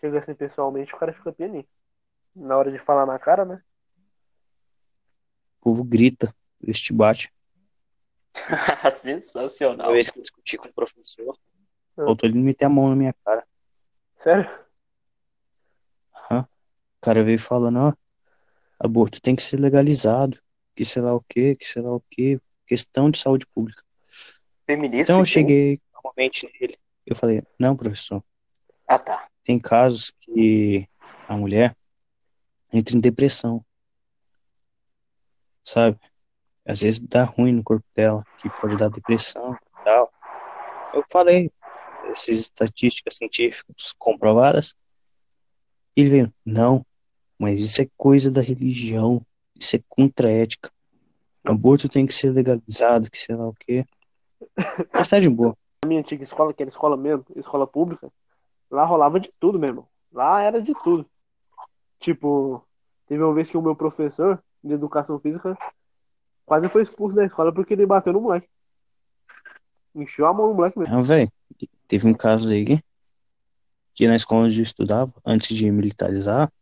[0.01, 1.67] chega assim pessoalmente o cara fica pianinho.
[2.35, 3.62] Na hora de falar na cara, né?
[5.61, 7.33] O povo grita, eles te bate.
[8.93, 9.87] Sensacional.
[9.87, 11.37] Uma vez que eu discuti com o professor,
[11.97, 12.05] Ah.
[12.05, 13.47] faltou ele meter a mão na minha cara.
[14.19, 14.51] Sério?
[16.31, 16.43] Aham.
[16.43, 17.93] O cara veio falando, ó,
[18.79, 20.38] aborto tem que ser legalizado,
[20.75, 23.83] que sei lá o quê, que sei lá o quê, questão de saúde pública.
[24.66, 25.12] Feminista.
[25.12, 28.22] Então eu cheguei calmamente nele, eu falei, não, professor,
[28.87, 29.29] Ah, tá.
[29.42, 30.88] tem casos que
[31.29, 31.77] a mulher
[32.72, 33.64] entra em depressão,
[35.62, 35.98] sabe?
[36.66, 40.11] Às vezes dá ruim no corpo dela, que pode dar depressão e tal.
[40.94, 41.50] Eu falei,
[42.07, 44.74] essas estatísticas científicas comprovadas.
[45.96, 46.85] E ele veio, não,
[47.38, 49.24] mas isso é coisa da religião,
[49.55, 50.72] isso é contra a ética.
[51.44, 53.85] Aborto tem que ser legalizado, que sei lá o quê.
[54.93, 55.57] Mas tá de boa.
[55.85, 58.11] Na minha antiga escola, que era escola mesmo, escola pública,
[58.71, 59.88] lá rolava de tudo mesmo.
[60.12, 61.07] Lá era de tudo.
[61.99, 62.62] Tipo,
[63.07, 65.57] teve uma vez que o meu professor de educação física
[66.47, 68.49] quase foi expulso da escola porque ele bateu no moleque.
[69.95, 70.95] Encheu a mão no moleque mesmo.
[70.95, 71.31] Não, velho,
[71.87, 72.83] teve um caso aí
[73.95, 76.53] que na escola onde eu estudava, antes de militarizar,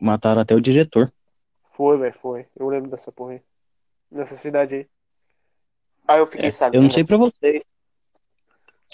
[0.00, 1.12] mataram até o diretor.
[1.70, 2.46] Foi, velho, foi.
[2.54, 3.42] Eu lembro dessa porra aí.
[4.10, 4.88] Nessa cidade aí.
[6.06, 6.78] Ah, eu fiquei É, sabendo.
[6.78, 7.62] eu não sei pra vocês.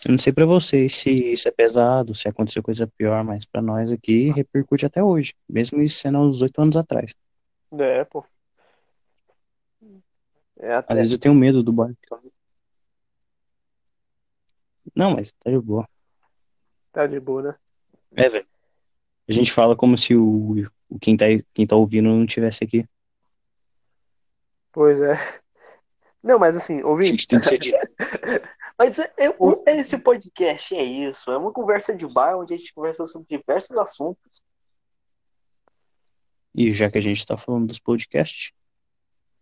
[0.05, 3.63] Eu não sei pra vocês se isso é pesado, se aconteceu coisa pior, mas pra
[3.63, 7.15] nós aqui repercute até hoje, mesmo isso sendo uns oito anos atrás.
[7.79, 8.25] É, pô.
[10.59, 10.95] É Às até.
[10.95, 11.97] vezes eu tenho medo do bairro.
[14.95, 15.89] Não, mas tá de boa.
[16.91, 17.55] Tá de boa, né?
[18.17, 18.47] É, velho.
[19.29, 22.85] A gente fala como se o, o quem, tá, quem tá ouvindo não tivesse aqui.
[24.73, 25.42] Pois é.
[26.23, 27.93] Não, mas assim, ouvinte, gente tem que ser direto.
[28.79, 32.73] Mas é, é- esse podcast é isso, é uma conversa de bar onde a gente
[32.75, 34.43] conversa sobre diversos assuntos.
[36.55, 38.51] E já que a gente tá falando dos podcasts,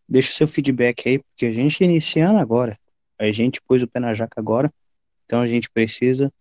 [0.08, 2.78] deixa o seu feedback aí, porque a gente tá iniciando agora.
[3.18, 4.72] A gente pôs o pé na jaca agora.
[5.24, 6.32] Então a gente precisa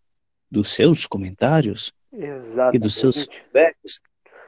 [0.50, 2.76] dos seus comentários exatamente.
[2.76, 4.02] e dos seus feedbacks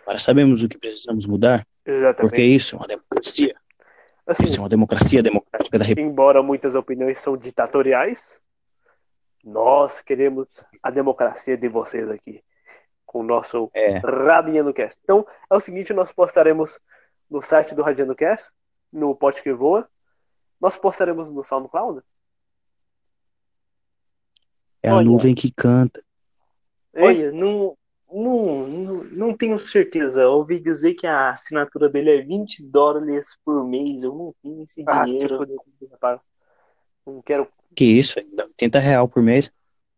[0.06, 1.66] para sabermos o que precisamos mudar.
[1.86, 2.22] Exatamente.
[2.22, 3.56] Porque isso é uma democracia.
[4.28, 6.10] Assim, Isso é uma democracia democrática da República.
[6.10, 8.40] embora muitas opiniões são ditatoriais,
[9.44, 10.48] nós queremos
[10.84, 12.44] a democracia de vocês aqui,
[13.06, 15.00] com o nosso É, Radiano Cast.
[15.04, 16.80] Então, é o seguinte, nós postaremos
[17.30, 18.52] no site do Radiano Cast,
[18.92, 19.90] no Pote que Voa,
[20.60, 22.02] nós postaremos no SoundCloud.
[24.84, 25.06] é a Olha.
[25.06, 26.04] nuvem que canta.
[26.96, 27.76] Olha, não,
[28.12, 30.22] não, não, não tenho certeza.
[30.22, 34.04] Eu ouvi dizer que a assinatura dele é 20 dólares por mês.
[34.04, 35.46] Eu não tenho esse ah, dinheiro.
[35.46, 35.62] tipo.
[37.06, 37.48] Não quero.
[37.76, 39.52] Que isso, ainda 80 real por mês.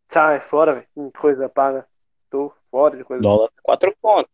[0.10, 1.12] Sai fora, velho.
[1.20, 1.88] Coisa paga.
[2.30, 3.22] Tô fora de coisa.
[3.22, 4.32] Dólar 4 pontos.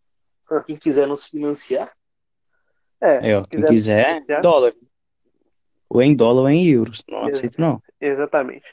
[0.66, 1.92] Quem quiser nos financiar,
[3.00, 4.74] É, ó, se quem quiser, financiar, dólar.
[5.88, 7.04] Ou em dólar ou em euros.
[7.08, 7.82] Não Ex- aceito, não.
[8.00, 8.66] Exatamente.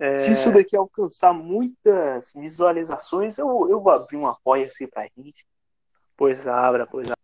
[0.00, 5.44] É, se isso daqui alcançar muitas visualizações, eu, eu vou abrir um apoia-se pra gente.
[6.16, 7.16] Pois abra, pois abra.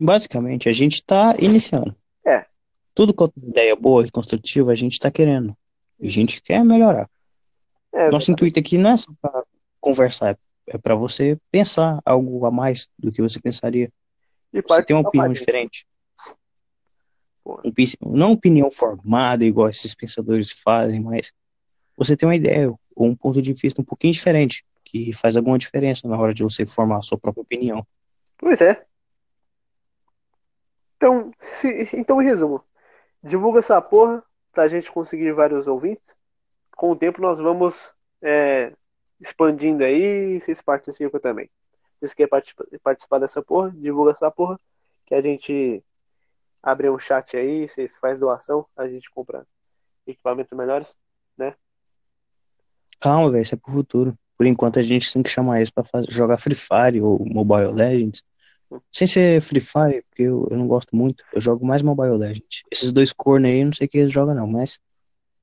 [0.00, 1.94] Basicamente, a gente tá iniciando.
[2.26, 2.46] É.
[2.94, 5.56] Tudo com ideia boa e construtiva, a gente tá querendo.
[6.00, 7.08] A gente quer melhorar.
[7.92, 9.44] É, Nosso intuito aqui não é só pra
[9.80, 13.92] conversar, é- é pra você pensar algo a mais do que você pensaria.
[14.52, 15.86] e Você tem uma opinião diferente.
[17.46, 17.72] Um
[18.16, 21.30] não opinião formada, igual esses pensadores fazem, mas
[21.96, 25.58] você tem uma ideia ou um ponto de vista um pouquinho diferente, que faz alguma
[25.58, 27.86] diferença na hora de você formar a sua própria opinião.
[28.38, 28.84] Pois é.
[30.96, 32.62] Então, se, então, em resumo,
[33.22, 36.16] divulga essa porra pra gente conseguir vários ouvintes.
[36.76, 38.72] Com o tempo nós vamos é,
[39.20, 41.50] expandindo aí vocês participam também.
[41.98, 43.70] Vocês querem participa- participar dessa porra?
[43.70, 44.58] Divulga essa porra
[45.06, 45.82] que a gente
[46.62, 49.46] abre um chat aí, vocês fazem doação, a gente compra
[50.06, 50.96] equipamentos melhores.
[53.04, 54.14] Calma, velho, isso é pro futuro.
[54.34, 57.70] Por enquanto a gente tem que chamar eles pra faz- jogar Free Fire ou Mobile
[57.70, 58.22] Legends.
[58.90, 61.22] Sem ser Free Fire, porque eu, eu não gosto muito.
[61.30, 62.62] Eu jogo mais Mobile Legends.
[62.72, 64.78] Esses dois cornos aí, eu não sei o que eles jogam não, mas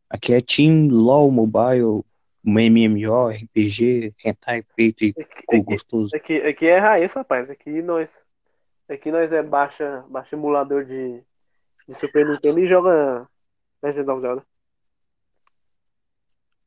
[0.09, 2.03] aqui é Team LoL Mobile,
[2.43, 6.15] MMO, RPG, Hentai, Peito e Aqui, cu aqui, gostoso.
[6.15, 7.47] aqui, aqui é raiz, rapaz.
[7.51, 8.09] Aqui nós,
[8.89, 11.21] aqui nós é baixa, baixa emulador de,
[11.87, 13.29] de Super Nintendo e joga
[13.83, 14.50] Legend of Zelda.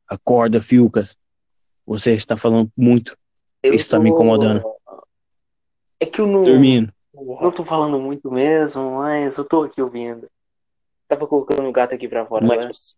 [0.07, 1.17] Acorda, Fiucas.
[1.85, 3.17] Você está falando muito,
[3.61, 4.63] Eu Isso tá me incomodando.
[5.99, 6.93] É que eu não, dormindo.
[7.13, 10.29] não tô falando muito mesmo, mas eu tô aqui ouvindo.
[11.07, 12.45] Tava colocando o gato aqui pra fora.
[12.45, 12.55] né?
[12.55, 12.97] Mas,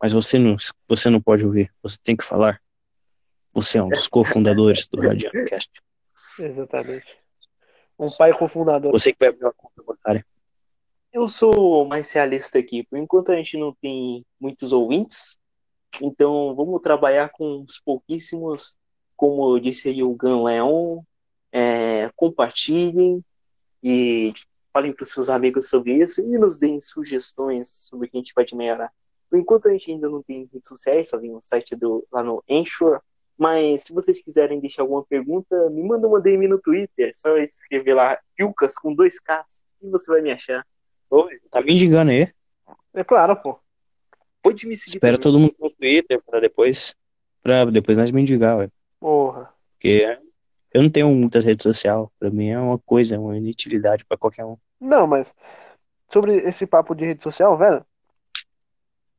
[0.00, 0.56] mas você não,
[0.86, 1.72] você não pode ouvir.
[1.82, 2.60] Você tem que falar.
[3.52, 5.70] Você é um dos cofundadores do Radiano Cast.
[6.38, 7.18] Exatamente.
[7.98, 8.92] Um pai cofundador.
[8.92, 10.24] Você que vai abrir uma conta bancária.
[11.12, 12.84] Eu sou mais realista aqui.
[12.84, 15.39] Por enquanto a gente não tem muitos ouvintes,
[16.00, 18.76] então vamos trabalhar com os pouquíssimos.
[19.16, 21.02] Como disse aí o Gan Leon,
[21.52, 23.22] é, compartilhem
[23.82, 24.32] e
[24.72, 28.20] falem para os seus amigos sobre isso e nos deem sugestões sobre o que a
[28.20, 28.90] gente pode melhorar.
[29.28, 32.22] Por enquanto a gente ainda não tem redes sociais, só tem o site do, lá
[32.22, 33.00] no Anchor,
[33.38, 37.36] mas se vocês quiserem deixar alguma pergunta, me manda uma DM no Twitter, é só
[37.38, 40.66] escrever lá Filcas com dois Ks e você vai me achar.
[41.08, 42.32] Oi, tá me indigando aí.
[42.92, 43.58] É claro, pô.
[44.42, 46.94] Pode me seguir Espera todo mundo no Twitter pra depois,
[47.42, 48.70] pra depois nós mendigar, ué.
[48.98, 49.52] Porra.
[49.72, 50.18] Porque
[50.72, 52.08] eu não tenho muitas redes sociais.
[52.18, 54.56] Pra mim é uma coisa, é uma inutilidade pra qualquer um.
[54.80, 55.32] Não, mas
[56.08, 57.84] sobre esse papo de rede social, velho.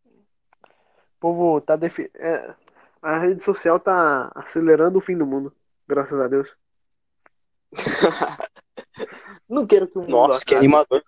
[0.06, 2.10] O povo tá defi...
[2.16, 2.54] é,
[3.02, 5.54] a rede social tá acelerando o fim do mundo,
[5.88, 6.56] graças a Deus.
[9.48, 10.66] Não quero que o mundo Nossa, que acabe.
[10.66, 11.04] animador.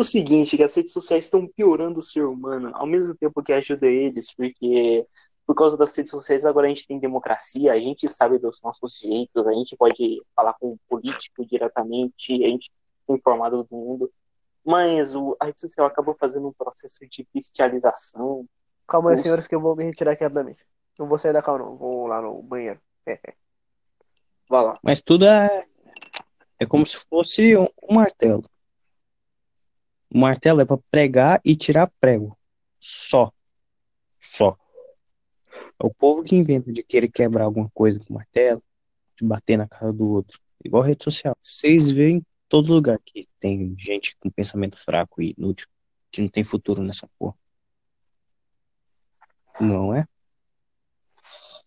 [0.00, 3.52] O seguinte, que as redes sociais estão piorando o ser humano, ao mesmo tempo que
[3.52, 5.06] ajuda eles, porque
[5.46, 8.98] por causa das redes sociais agora a gente tem democracia, a gente sabe dos nossos
[8.98, 12.70] direitos, a gente pode falar com o político diretamente, a gente
[13.08, 14.10] é informado do mundo,
[14.64, 18.44] mas o, a rede social acabou fazendo um processo de bestialização.
[18.88, 19.22] Calma aí, Nossa.
[19.22, 20.64] senhores, que eu vou me retirar aqui rapidamente.
[20.98, 21.76] Não vou sair da calma, não.
[21.76, 22.80] Vou lá no banheiro.
[24.48, 24.78] Vai lá.
[24.82, 25.66] Mas tudo é.
[26.58, 28.42] É como se fosse um martelo.
[30.12, 32.38] O martelo é para pregar e tirar prego.
[32.78, 33.32] Só.
[34.18, 34.56] Só.
[35.52, 38.62] É o povo que inventa de querer quebrar alguma coisa com martelo,
[39.16, 40.40] de bater na cara do outro.
[40.64, 41.36] Igual rede social.
[41.40, 45.68] Vocês veem em todo lugar que tem gente com pensamento fraco e inútil,
[46.10, 47.36] que não tem futuro nessa porra.
[49.60, 50.06] Não é?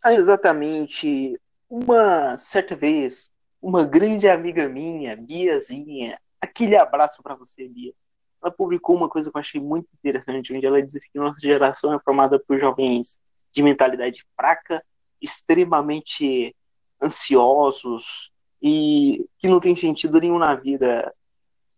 [0.04, 1.40] Ah, exatamente.
[1.70, 3.30] Uma certa vez,
[3.62, 7.94] uma grande amiga minha, Biazinha, aquele abraço para você, Bia.
[8.42, 11.94] Ela publicou uma coisa que eu achei muito interessante, onde ela disse que nossa geração
[11.94, 13.20] é formada por jovens
[13.52, 14.84] de mentalidade fraca,
[15.22, 16.56] extremamente
[17.02, 21.14] ansiosos e que não tem sentido nenhum na vida.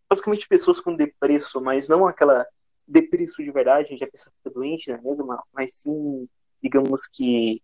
[0.09, 2.45] Basicamente pessoas com depresso, mas não aquela
[2.87, 5.43] depresso de verdade, onde a pessoa fica doente, não é mesmo?
[5.53, 6.27] Mas sim,
[6.61, 7.61] digamos que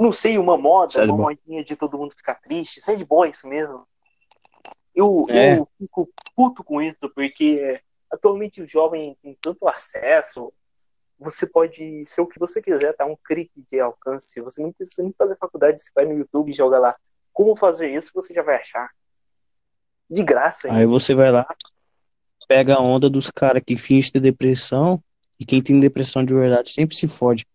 [0.00, 2.80] não sei, uma moda, Sad uma modinha de todo mundo ficar triste.
[2.80, 3.86] Sad boy, isso mesmo.
[4.94, 5.58] Eu, É.
[5.58, 10.52] eu fico puto com isso, porque atualmente o jovem tem tanto acesso,
[11.18, 13.04] você pode ser o que você quiser, tá?
[13.04, 14.40] Um clique de alcance.
[14.40, 16.96] Você não precisa nem fazer faculdade, você vai no YouTube e joga lá.
[17.32, 18.90] Como fazer isso, você já vai achar.
[20.08, 20.86] De graça, Aí hein?
[20.86, 21.46] você vai lá,
[22.48, 25.00] pega a onda dos caras que fingem ter depressão,
[25.38, 27.46] e quem tem depressão de verdade sempre se fode.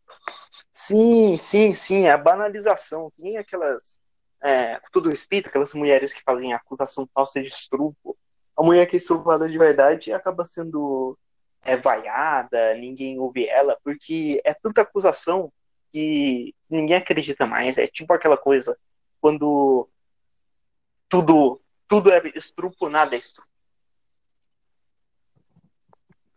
[0.72, 3.12] Sim, sim, sim, é a banalização.
[3.12, 4.00] Que Nem aquelas.
[4.46, 8.16] É, com todo respeito, aquelas mulheres que fazem acusação falsa de estupro.
[8.56, 11.18] A mulher que é estuprada de verdade acaba sendo
[11.64, 15.52] é, vaiada, ninguém ouve ela, porque é tanta acusação
[15.92, 17.78] que ninguém acredita mais.
[17.78, 18.78] É tipo aquela coisa,
[19.20, 19.90] quando
[21.10, 23.50] tudo, tudo é estupro, nada é estupro.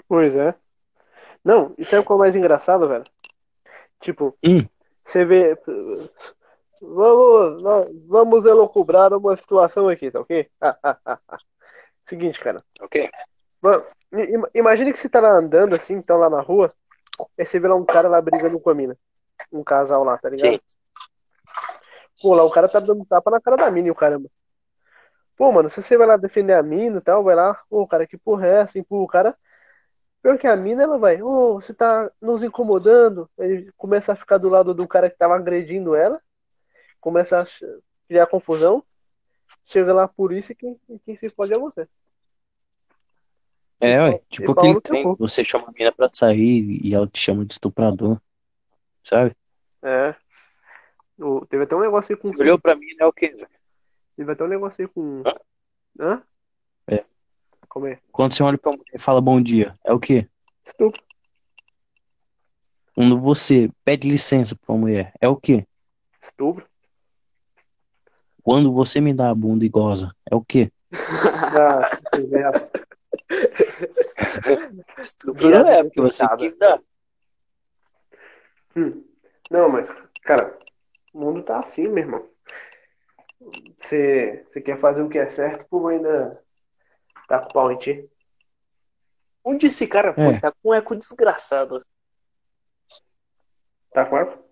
[0.09, 0.55] Pois é.
[1.45, 3.05] Não, isso é o que é mais engraçado, velho.
[4.01, 4.67] Tipo, Hum.
[5.05, 5.59] você vê.
[6.81, 10.49] Vamos, va- vamos elocubrar uma situação aqui, tá ok?
[12.05, 12.65] Seguinte, cara.
[12.81, 13.09] Ok.
[13.61, 16.69] Va- im- Imagine que você tá lá andando assim, então lá na rua,
[17.39, 18.97] aí você vê lá um cara lá brigando com a mina.
[19.53, 20.51] Um casal lá, tá ligado?
[20.53, 20.61] Sim.
[22.23, 24.29] Pô, lá o cara tá dando tapa na cara da mina e o caramba.
[25.37, 28.07] Pô, mano, se você vai lá defender a mina e tal, vai lá, ô, cara,
[28.07, 28.79] que porra é essa?
[28.79, 29.37] Empurra o cara.
[30.21, 33.31] Pior que a mina, ela vai, ô, você tá nos incomodando.
[33.39, 36.21] Ele começa a ficar do lado do cara que tava agredindo ela,
[37.01, 37.47] começa a
[38.07, 38.83] criar confusão.
[39.65, 41.89] Chega lá a polícia e quem, quem se fode é você.
[43.81, 47.45] É, ué, tipo aquele trem, você chama a mina pra sair e ela te chama
[47.45, 48.21] de estuprador,
[49.05, 49.37] sabe?
[49.83, 50.15] É.
[51.19, 52.29] O- teve até um negócio aí com.
[52.29, 53.37] Você olhou pra mim, é o quê?
[54.17, 55.23] Teve até um negócio aí com.
[55.25, 55.35] Hã?
[56.01, 56.23] Hã?
[56.89, 57.05] É.
[57.69, 58.01] Como é?
[58.11, 60.29] Quando você olha pra mulher e fala bom dia, é o quê?
[60.67, 61.01] Estupro.
[62.95, 65.65] Quando você pede licença pra uma mulher, é o quê?
[66.21, 66.68] Estupro.
[68.43, 70.73] Quando você me dá a bunda e goza, é o quê?
[70.93, 72.71] Ah, que merda.
[74.99, 76.81] Estupro não é, porque você quis dar.
[78.77, 79.05] Hum.
[79.51, 79.89] Não, mas,
[80.23, 80.59] cara,
[81.13, 82.29] o mundo tá assim, meu irmão.
[83.81, 86.43] Você você quer fazer o que é certo, o povo ainda
[87.29, 88.11] tá com pau em ti.
[89.45, 90.35] Onde esse cara foi?
[90.35, 90.41] É.
[90.41, 91.85] Tá com um eco desgraçado.
[93.93, 94.48] Tá com eco?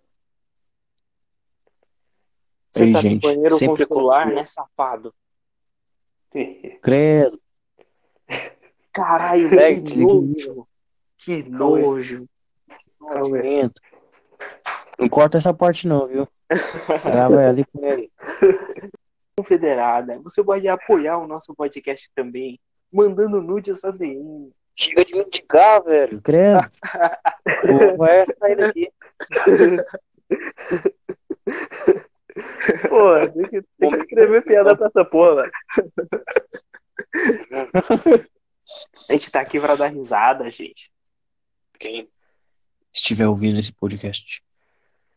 [2.77, 5.15] Você Ei, tá gente, no banheiro sempre consular, né, safado?
[6.83, 7.41] Credo.
[8.93, 10.69] Caralho, É, que nojo.
[11.17, 12.29] Que nojo.
[13.01, 13.63] Calma aí.
[13.63, 13.81] Nojento.
[14.99, 16.29] Não corta essa parte não, viu?
[17.03, 18.11] Grava ela e põe.
[19.39, 22.61] Confederada, você pode apoiar o nosso podcast também,
[22.93, 24.53] mandando nudes a DM.
[24.75, 26.21] Chega de mendigar, velho.
[26.21, 26.61] Credo.
[27.97, 28.93] Vai sair daqui.
[32.89, 35.53] Pô, tem que, tem que escrever piada pra essa porra, velho.
[39.09, 40.91] A gente tá aqui pra dar risada, gente.
[41.79, 42.09] Quem
[42.93, 44.43] estiver ouvindo esse podcast,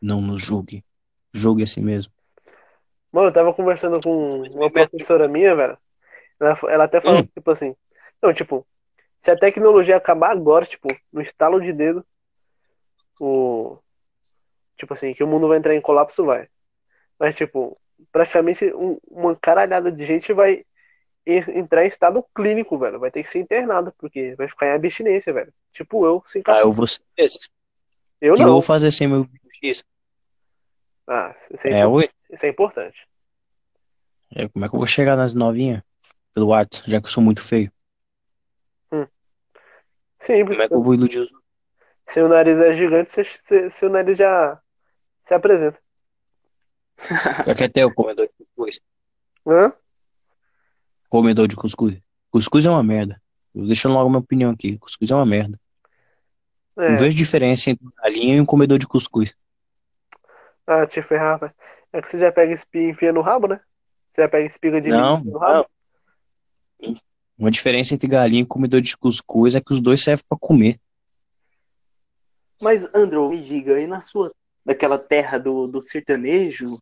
[0.00, 0.84] não nos julgue.
[1.32, 2.12] Julgue a si mesmo.
[3.12, 5.78] Mano, eu tava conversando com uma professora minha, velho.
[6.38, 7.26] Ela, ela até falou, Hum.
[7.26, 7.74] tipo assim,
[8.22, 8.66] não, tipo,
[9.24, 12.04] se a tecnologia acabar agora, tipo, no estalo de dedo,
[13.20, 13.78] o.
[14.76, 16.48] Tipo assim, que o mundo vai entrar em colapso, vai.
[17.20, 17.78] Mas, tipo,
[18.10, 20.64] praticamente um- uma caralhada de gente vai
[21.26, 22.98] en- entrar em estado clínico, velho.
[22.98, 25.52] Vai ter que ser internado, porque vai ficar em abstinência, velho.
[25.72, 26.62] Tipo eu, sem Ah, café.
[26.62, 27.50] eu vou ser desses.
[28.20, 28.52] Eu que eu não.
[28.54, 29.26] vou fazer sem meu
[29.62, 29.84] X.
[31.06, 31.84] Ah, isso é, É,
[32.34, 33.06] isso é importante.
[34.34, 35.82] É, como é que eu vou chegar nas novinhas?
[36.32, 37.70] Pelo WhatsApp, já que eu sou muito feio.
[40.20, 40.56] Simples.
[40.58, 41.32] Como é que eu vou iludir os
[42.08, 44.60] Se o nariz é gigante, se, se- seu nariz já
[45.24, 45.78] se apresenta.
[47.46, 48.80] Já que até eu comedor de cuscuz.
[49.46, 49.72] Hã?
[51.08, 51.98] comedor de cuscuz.
[52.30, 53.20] Cuscuz é uma merda.
[53.54, 54.78] Eu deixando logo minha opinião aqui.
[54.78, 55.58] Cuscuz é uma merda.
[56.78, 56.90] É.
[56.90, 59.34] Não vejo diferença entre um galinha e um comedor de cuscuz.
[60.66, 61.52] Ah, te ferrar, velho.
[61.92, 63.60] É que você já pega espiga e enfia no rabo, né?
[64.14, 65.68] Você já pega espiga de Não, e no rabo.
[66.80, 66.94] não.
[67.36, 70.78] Uma diferença entre galinha e comedor de cuscuz é que os dois servem pra comer.
[72.62, 74.32] Mas, Andrew, me diga, aí na sua,
[74.64, 76.78] naquela terra do, do sertanejo,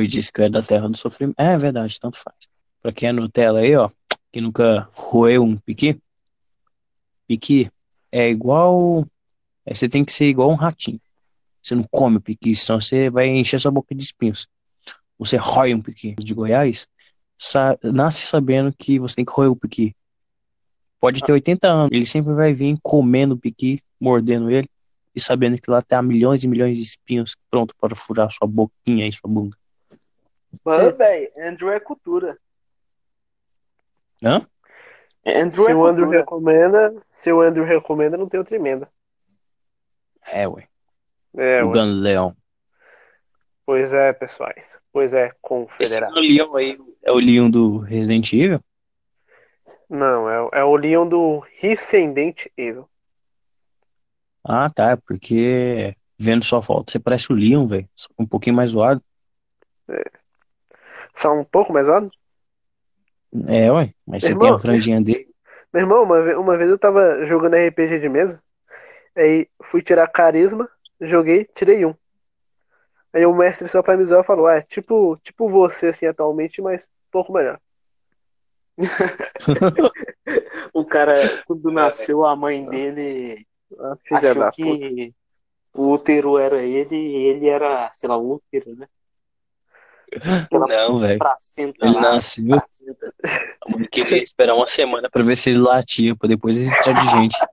[0.00, 1.38] Eu disse que eu é da terra do sofrimento.
[1.38, 2.36] É verdade, tanto faz.
[2.82, 3.90] Pra quem é Nutella aí, ó,
[4.32, 6.00] que nunca roeu um piqui,
[7.26, 7.70] piqui
[8.10, 9.06] é igual.
[9.64, 11.00] é, você tem que ser igual um ratinho.
[11.62, 14.46] Você não come o piqui, senão você vai encher sua boca de espinhos.
[15.18, 16.88] Você rói um piqui de Goiás,
[17.38, 19.94] sa- nasce sabendo que você tem que roer o piqui.
[20.98, 24.68] Pode ter 80 anos, ele sempre vai vir comendo o piqui, mordendo ele,
[25.14, 29.06] e sabendo que lá tem milhões e milhões de espinhos pronto para furar sua boquinha
[29.06, 29.56] e sua bunda.
[30.64, 32.38] Mano, velho, Andrew é cultura.
[34.24, 34.46] Hã?
[35.26, 36.20] Andrew Se é o Andrew cultura.
[36.20, 38.88] recomenda, se o Andrew recomenda, não tem outra emenda.
[40.26, 40.66] É, ué.
[41.36, 41.74] É, o ué.
[41.74, 42.36] Galeão.
[43.66, 44.66] Pois é, pessoais.
[44.92, 46.14] Pois é, Esse confederado.
[46.14, 48.60] Leão aí é o Leão do Resident Evil?
[49.88, 52.88] Não, é, o- é o Leon do Descendente Evil.
[54.44, 54.96] Ah, tá.
[54.96, 57.88] Porque vendo sua foto, você parece o Leon, velho.
[58.18, 59.02] Um pouquinho mais zoado.
[61.16, 62.10] Só um pouco mais alto?
[63.48, 63.94] É, ué.
[64.06, 65.28] Mas você Irmão, tem a franjinha dele.
[65.72, 68.42] Meu irmão, uma, ve- uma vez eu tava jogando RPG de mesa,
[69.16, 70.68] aí fui tirar carisma,
[71.00, 71.94] joguei, tirei um.
[73.12, 76.60] Aí o mestre só pra me zoar falou, ah, é tipo, tipo você assim atualmente,
[76.60, 77.60] mas um pouco melhor.
[80.72, 83.46] O cara, quando nasceu, a mãe dele
[83.78, 84.86] Ah, achou puta.
[84.86, 85.14] que
[85.74, 88.88] o útero era ele e ele era, sei lá, o útero, né?
[90.50, 91.18] Não, velho.
[91.58, 92.00] Ele lá.
[92.00, 92.46] nasceu.
[92.48, 93.14] placenta.
[93.66, 97.08] A mãe queria esperar uma semana pra ver se ele latia, pra depois registrar de
[97.10, 97.36] gente.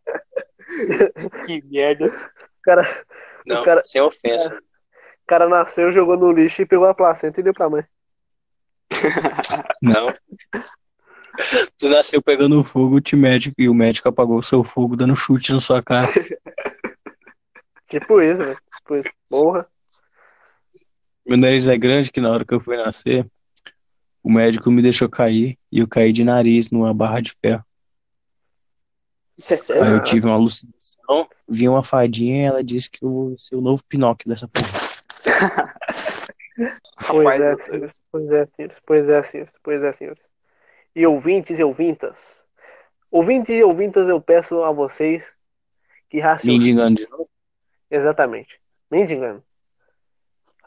[1.47, 2.07] Que merda.
[2.07, 3.03] O cara,
[3.45, 4.53] Não, cara- sem ofensa.
[4.53, 4.59] o
[5.25, 7.83] cara nasceu, jogou no lixo e pegou a placenta e deu pra mãe.
[9.81, 10.13] Não.
[11.79, 15.53] Tu nasceu pegando fogo, te médico, e o médico apagou o seu fogo dando chute
[15.53, 16.11] na sua cara.
[17.89, 18.57] Tipo isso, velho.
[18.75, 19.09] Tipo isso.
[19.29, 19.67] Porra.
[21.27, 23.25] Meu nariz é grande que na hora que eu fui nascer,
[24.23, 27.63] o médico me deixou cair e eu caí de nariz numa barra de ferro.
[29.37, 29.95] Isso é Aí sério?
[29.95, 33.61] eu tive uma alucinação, vi uma fadinha e ela disse que eu vou ser o
[33.61, 34.67] novo Pinóquio dessa porra.
[37.07, 37.55] Pois é.
[38.11, 38.75] Pois é, senhores.
[38.83, 39.53] Pois é, senhores.
[39.63, 40.23] Pois é, senhores.
[40.95, 42.19] E ouvintes e ouvintas.
[43.11, 45.31] Ouvintes e ouvintas, eu peço a vocês
[46.09, 46.71] que Me raciocinem.
[46.71, 47.29] enganando de novo.
[47.91, 48.59] Exatamente.
[48.89, 49.43] Mendigando.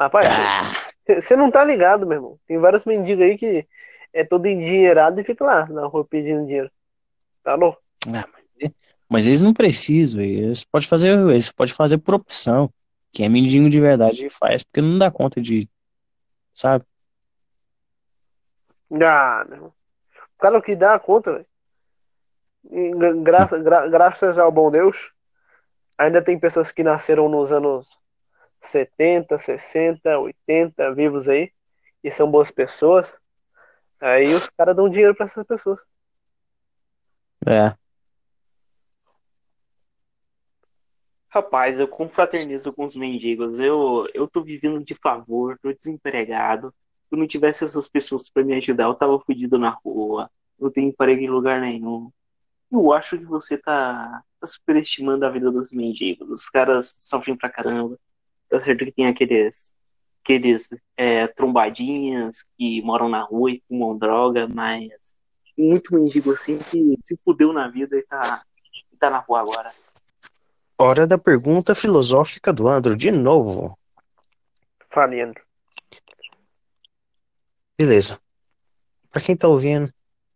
[0.01, 2.39] Rapaz, Ah, você não tá ligado, meu irmão.
[2.47, 3.69] Tem vários mendigos aí que
[4.15, 6.71] é todo endinheirado e fica lá na rua pedindo dinheiro.
[7.45, 7.83] Tá louco?
[9.07, 12.73] mas eles não precisam, eles podem fazer, eles podem fazer por opção.
[13.13, 15.69] Quem é mendigo de verdade faz porque não dá conta de,
[16.55, 16.85] sabe?
[19.03, 19.73] Ah, meu irmão.
[20.39, 21.47] O cara que dá conta, velho.
[23.23, 25.13] Graça, gra- graças ao bom Deus,
[25.99, 27.89] ainda tem pessoas que nasceram nos anos
[28.63, 31.51] 70, 60, 80, vivos aí,
[32.03, 33.17] e são boas pessoas.
[34.01, 35.81] Aí os caras dão dinheiro pra essas pessoas.
[37.47, 37.75] É.
[41.29, 43.61] Rapaz, eu confraternizo com os mendigos.
[43.61, 46.75] Eu, eu tô vivendo de favor, tô desempregado.
[47.09, 50.31] Se eu não tivesse essas pessoas pra me ajudar, eu tava fudido na rua.
[50.59, 52.11] Não tenho emprego em lugar nenhum.
[52.71, 56.29] Eu acho que você tá, tá superestimando a vida dos mendigos.
[56.29, 57.97] Os caras sofrem pra caramba.
[58.51, 59.73] Eu certo que tem aqueles,
[60.23, 65.15] aqueles é, trombadinhas que moram na rua e fumam droga, mas
[65.57, 68.43] muito mendigo assim que se fudeu na vida e tá,
[68.93, 69.73] e tá na rua agora.
[70.79, 73.79] Hora da pergunta filosófica do Andro, de novo.
[74.91, 75.39] Falando.
[77.79, 78.19] Beleza.
[79.11, 79.93] Pra quem tá ouvindo,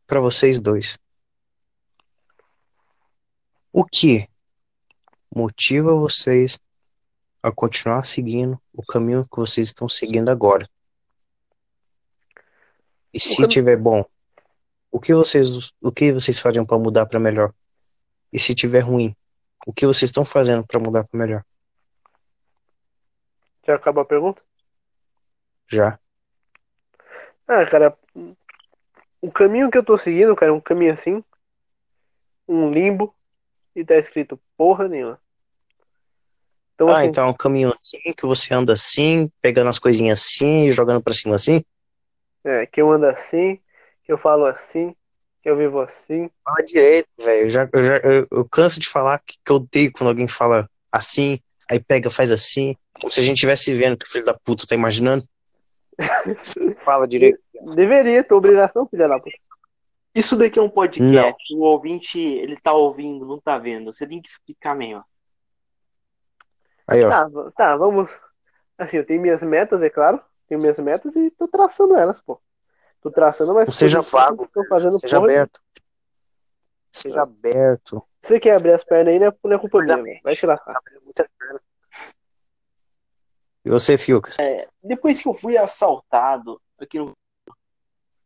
[0.06, 0.98] pra vocês dois.
[3.72, 4.28] O que
[5.34, 6.58] motiva vocês
[7.44, 10.66] a continuar seguindo o caminho que vocês estão seguindo agora?
[13.12, 14.02] E se cami- tiver bom,
[14.90, 17.52] o que vocês o que vocês fariam pra mudar pra melhor?
[18.32, 19.14] E se tiver ruim,
[19.66, 21.44] o que vocês estão fazendo pra mudar pra melhor?
[23.66, 24.40] Já acabou a pergunta?
[25.68, 25.98] Já.
[27.46, 27.94] Ah, cara,
[29.20, 31.22] o caminho que eu tô seguindo, cara, é um caminho assim,
[32.48, 33.14] um limbo,
[33.76, 35.20] e tá escrito porra nenhuma.
[36.74, 40.20] Então, Ah, assim, então é um caminho assim, que você anda assim, pegando as coisinhas
[40.20, 41.62] assim e jogando pra cima assim?
[42.44, 43.58] É, que eu ando assim,
[44.04, 44.94] que eu falo assim,
[45.42, 46.28] que eu vivo assim.
[46.44, 47.46] Fala direito, velho.
[47.46, 50.28] Eu, já, eu, já, eu, eu canso de falar que, que eu odeio quando alguém
[50.28, 51.38] fala assim,
[51.70, 54.66] aí pega, faz assim, como se a gente estivesse vendo que o filho da puta
[54.66, 55.26] tá imaginando.
[56.78, 57.38] Fala direito.
[57.74, 59.36] Deveria ter obrigação, filha da puta.
[60.14, 61.54] Isso daqui é um podcast.
[61.54, 63.92] O ouvinte, ele tá ouvindo, não tá vendo.
[63.92, 65.04] Você tem que explicar melhor.
[66.86, 67.10] Aí, ó.
[67.10, 68.10] Tá, tá, vamos.
[68.76, 70.20] Assim, eu tenho minhas metas, é claro.
[70.48, 72.40] Tenho minhas metas e tô traçando elas, pô.
[73.00, 73.74] Tô traçando, mas.
[73.74, 75.32] Seja vago, Tô fazendo Seja porra.
[75.32, 75.60] aberto.
[76.90, 77.98] Seja aberto.
[78.22, 80.20] Se você quer abrir as pernas aí, não é, não é culpa minha.
[80.22, 80.80] Vai te lascar.
[83.64, 84.36] E você, Fiocas?
[84.82, 87.12] Depois que eu fui assaltado aqui no.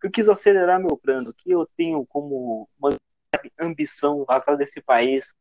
[0.03, 2.97] Eu quis acelerar meu plano, que eu tenho como uma
[3.61, 5.35] ambição vazar desse país.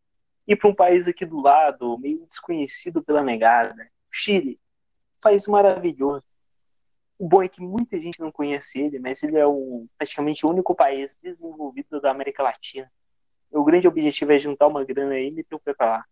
[0.47, 3.89] Ir para um país aqui do lado, meio desconhecido pela negada.
[4.09, 4.59] Chile.
[5.17, 6.23] Um país maravilhoso.
[7.19, 10.49] O bom é que muita gente não conhece ele, mas ele é o, praticamente o
[10.49, 12.89] único país desenvolvido da América Latina.
[13.51, 16.05] Meu grande objetivo é juntar uma grana aí e meter o pé pra lá.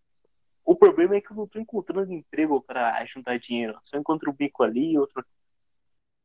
[0.63, 3.77] O problema é que eu não tô encontrando emprego para juntar dinheiro.
[3.83, 5.23] Só encontro um bico ali e outro.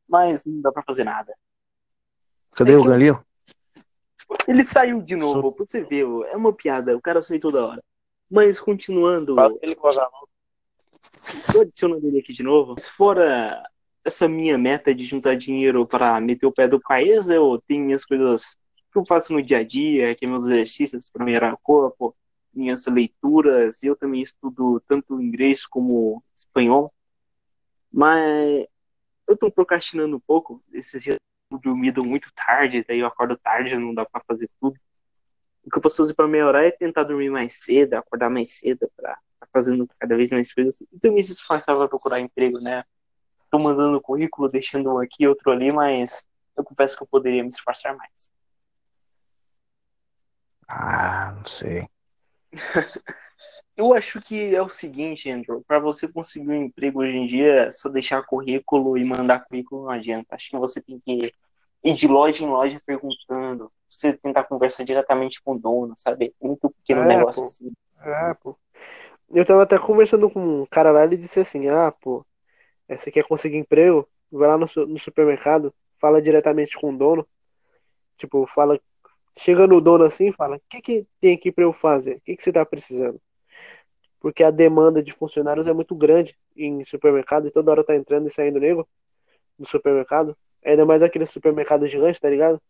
[0.07, 1.33] Mas não dá pra fazer nada.
[2.51, 3.23] Cadê É o que Galil?
[4.47, 7.83] Ele saiu de novo, pra você ver, é uma piada, o cara sai toda hora.
[8.31, 10.09] Mas continuando, Fala ele não.
[11.51, 12.75] tô adicionando ele aqui de novo.
[12.75, 13.61] Mas fora
[14.05, 18.05] essa minha meta de juntar dinheiro para meter o pé do país, eu tenho minhas
[18.05, 18.55] coisas
[18.91, 22.15] que eu faço no dia a dia, que é meus exercícios para melhorar o corpo,
[22.53, 23.83] minhas leituras.
[23.83, 26.93] Eu também estudo tanto inglês como espanhol.
[27.91, 28.65] Mas
[29.27, 30.63] eu tô procrastinando um pouco.
[30.71, 31.17] Esses dias
[31.51, 34.79] eu tô dormindo muito tarde, daí eu acordo tarde, não dá para fazer tudo.
[35.63, 38.89] O que eu posso fazer para melhorar é tentar dormir mais cedo, acordar mais cedo
[38.95, 40.81] para tá fazendo cada vez mais coisas.
[40.91, 42.83] E também se esforçar para procurar emprego, né?
[43.49, 47.49] Tô mandando currículo, deixando um aqui, outro ali, mas eu confesso que eu poderia me
[47.49, 48.29] esforçar mais.
[50.67, 51.87] Ah, não sei.
[53.75, 57.71] Eu acho que é o seguinte, Andrew, para você conseguir um emprego hoje em dia,
[57.71, 60.35] só deixar currículo e mandar currículo não adianta.
[60.35, 61.33] Acho que você tem que
[61.83, 63.71] ir de loja em loja perguntando.
[63.91, 66.33] Você tentar conversar diretamente com o dono, sabe?
[66.41, 67.45] Muito pequeno É, negócio pô.
[67.45, 67.71] assim.
[68.01, 68.57] É, pô.
[69.33, 72.25] Eu tava até conversando com um cara lá, ele disse assim, ah, pô,
[72.87, 74.07] é, você quer conseguir emprego?
[74.31, 77.27] Vai lá no, no supermercado, fala diretamente com o dono.
[78.17, 78.79] Tipo, fala,
[79.37, 82.15] chega no dono assim e fala, o que que tem aqui pra eu fazer?
[82.15, 83.21] O que que você tá precisando?
[84.21, 88.27] Porque a demanda de funcionários é muito grande em supermercado e toda hora tá entrando
[88.27, 88.87] e saindo nego
[89.57, 90.37] no supermercado.
[90.63, 92.61] Ainda mais aquele supermercado gigante, tá ligado?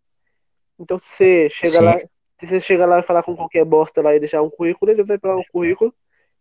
[0.81, 1.85] Então se você chega Sim.
[1.85, 1.99] lá,
[2.39, 5.03] se você chegar lá e falar com qualquer bosta lá e deixar um currículo, ele
[5.03, 5.93] vai pegar o currículo,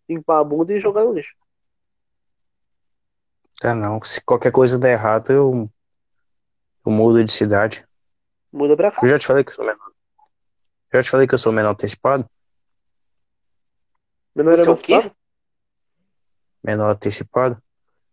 [0.08, 1.36] limpar a bunda e jogar no lixo.
[3.60, 4.00] Tá não.
[4.02, 5.70] Se qualquer coisa der errado, eu,
[6.86, 7.86] eu mudo de cidade.
[8.50, 9.02] Muda pra cá.
[9.02, 9.92] Eu já te falei que eu sou menor.
[10.92, 12.24] Eu já te falei que eu sou menor antecipado?
[14.34, 15.12] Menor Você é o quê?
[16.64, 17.62] Menor antecipado?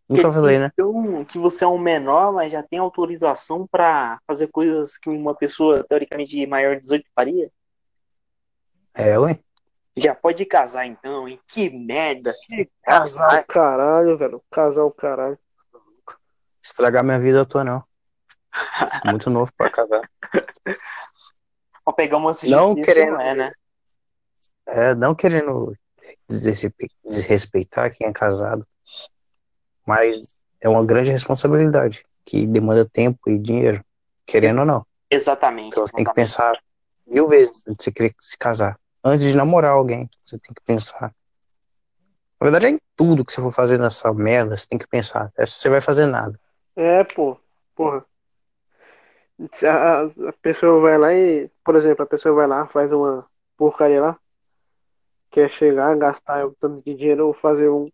[0.08, 0.70] Quer Nunca dizer, falei, né?
[0.74, 5.36] Então, que você é um menor, mas já tem autorização para fazer coisas que uma
[5.36, 7.51] pessoa teoricamente maior de 18 faria?
[8.95, 9.39] É, ué.
[9.97, 11.39] Já pode casar então, hein?
[11.47, 12.34] Que merda!
[12.84, 14.41] Casal caralho, velho.
[14.49, 15.38] Casal caralho.
[16.64, 17.84] Estragar minha vida à toa, não.
[19.05, 20.10] Muito novo pra casar.
[21.84, 23.51] Pra pegar uma Não querendo- não é, né?
[24.68, 25.74] É, não querendo
[26.30, 28.66] desrespe- desrespeitar quem é casado,
[29.88, 33.83] mas é uma grande responsabilidade que demanda tempo e dinheiro,
[34.25, 34.85] querendo ou não.
[35.09, 35.67] Exatamente.
[35.69, 36.59] Então você tem que pensar
[37.05, 38.77] mil vezes antes de você querer se casar.
[39.03, 41.13] Antes de namorar alguém, você tem que pensar.
[42.39, 45.31] Na verdade, é em tudo que você for fazer nessa merda, você tem que pensar.
[45.38, 46.38] É se você vai fazer nada.
[46.75, 47.38] É, pô.
[47.75, 48.05] Porra.
[49.63, 53.25] A, a- a pessoa vai lá e, por exemplo, a pessoa vai lá, faz uma
[53.55, 54.19] porcaria lá,
[55.31, 57.88] quer chegar, gastar um tanto de dinheiro ou fazer um,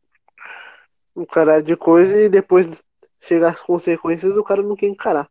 [1.16, 2.84] um caralho de coisa e depois
[3.20, 5.30] chegar as consequências o cara não quer encarar.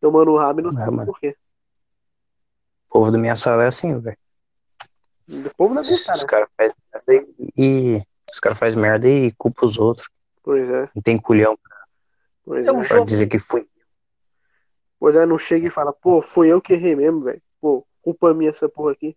[0.00, 1.36] Tomando o rabo e não É, sabe por quê.
[2.88, 4.16] O povo da minha sala é assim, velho.
[5.28, 6.26] O povo não Os cara.
[6.26, 8.02] caras fazem merda e.
[8.32, 10.08] Os caras fazem merda e culpa os outros.
[10.42, 11.58] Pois é, Não tem culhão
[12.44, 12.86] pois Eu é.
[12.88, 13.68] pra dizer que foi.
[15.00, 17.42] Pois é, não chega e fala, pô, fui eu que errei mesmo, velho.
[17.60, 19.16] Pô, culpa minha essa porra aqui.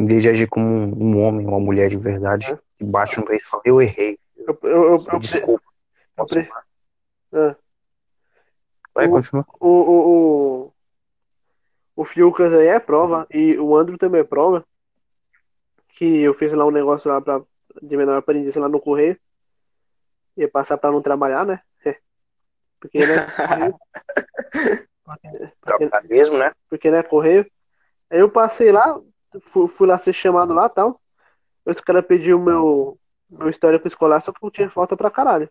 [0.00, 2.56] Em vez de agir como um, um homem, uma mulher de verdade, É.
[2.78, 5.62] que bate no peito e fala, eu errei, Eu, eu, eu, eu, desculpa.
[6.16, 6.64] eu pre- falar?
[7.34, 7.56] Ah.
[8.94, 9.44] Vai, O- continua.
[9.60, 10.72] o, o, o,
[11.96, 14.64] o Fiucas aí é prova, e o Andrew também é prova,
[15.90, 17.42] que eu fiz lá um negócio lá pra,
[17.82, 19.18] de menor aprendiz lá no correio,
[20.34, 21.60] ia passar pra não trabalhar, né?
[22.80, 23.26] Porque, né?
[25.60, 26.52] Capitalismo, né?
[26.70, 27.44] porque, né, correio.
[28.08, 28.98] Aí eu passei lá,
[29.40, 31.00] fui, fui lá ser chamado lá e tal.
[31.64, 35.48] Os caras pediu meu, meu histórico escolar, só que eu tinha falta pra caralho.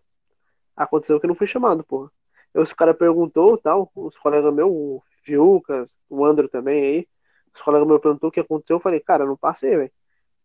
[0.76, 2.10] Aconteceu que eu não fui chamado, porra.
[2.54, 7.08] Aí os caras perguntou tal, os colegas meus, o Fiucas, o Andro também aí.
[7.54, 9.92] Os colegas meus perguntou o que aconteceu, eu falei, cara, eu não passei, velho.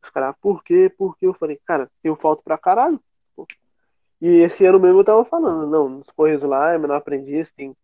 [0.04, 0.92] Os caras, por quê?
[0.96, 1.28] Por quê?
[1.28, 3.00] Eu falei, cara, tenho falta pra caralho.
[4.22, 7.76] E esse ano mesmo eu tava falando, não, nos Correios lá, é menor aprendiz, tem,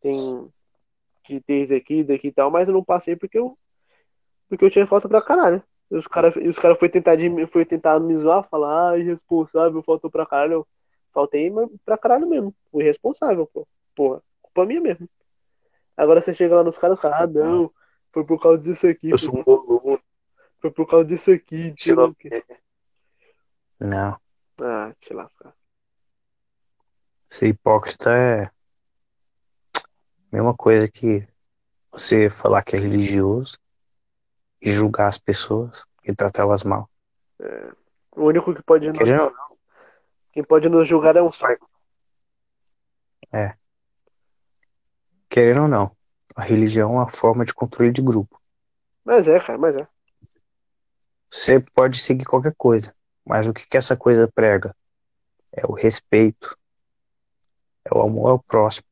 [0.00, 0.50] tem
[1.22, 3.56] que ter isso aqui, isso aqui e tal, mas eu não passei porque eu,
[4.50, 5.62] porque eu tinha falta pra caralho.
[5.90, 9.80] E os caras os cara foi tentar, de, foi tentar me zoar, falar, ah, irresponsável,
[9.82, 10.52] faltou pra caralho.
[10.54, 10.68] Eu
[11.12, 12.54] faltei mas pra caralho mesmo.
[12.70, 13.66] Fui responsável, pô.
[13.94, 15.08] Porra, culpa minha mesmo.
[15.96, 17.72] Agora você chega lá nos caras, ah, não,
[18.12, 20.02] foi por causa disso aqui, Eu foi, sou um por, boludo.
[20.60, 22.44] foi por causa disso aqui, sei lá o quê.
[23.78, 24.18] Não.
[24.60, 25.54] Ah, te lascar.
[27.28, 28.52] Ser hipócrita é a
[30.32, 31.26] mesma coisa que
[31.92, 33.58] você falar que é religioso
[34.60, 36.88] e julgar as pessoas e tratá-las mal.
[38.12, 39.56] O único que pode, nos, Querendo não,
[40.32, 41.46] quem pode nos julgar é um só.
[45.28, 45.96] querendo ou não,
[46.34, 48.40] a religião é uma forma de controle de grupo.
[49.04, 49.86] Mas é, cara, mas é.
[51.30, 52.94] Você pode seguir qualquer coisa,
[53.24, 54.74] mas o que, que essa coisa prega?
[55.52, 56.56] É o respeito,
[57.84, 58.86] é o amor ao próximo.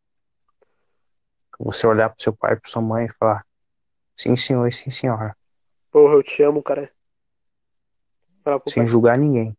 [1.59, 3.45] Você olhar pro seu pai, pra sua mãe e falar:
[4.17, 5.37] sim, senhor e sim, senhora,
[5.91, 6.93] Porra, eu te amo, cara.
[8.45, 8.87] Fala pro sem pai.
[8.87, 9.57] julgar ninguém.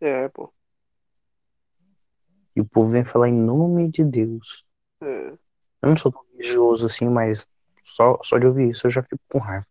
[0.00, 0.52] É, pô.
[2.54, 4.64] E o povo vem falar em nome de Deus.
[5.00, 5.28] É.
[5.82, 7.46] Eu não sou tão religioso assim, mas
[7.82, 9.66] só, só de ouvir isso eu já fico com raiva.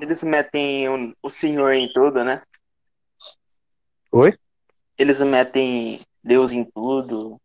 [0.00, 2.42] Eles metem o, o senhor em tudo, né?
[4.10, 4.36] Oi?
[4.96, 7.40] Eles metem Deus em tudo.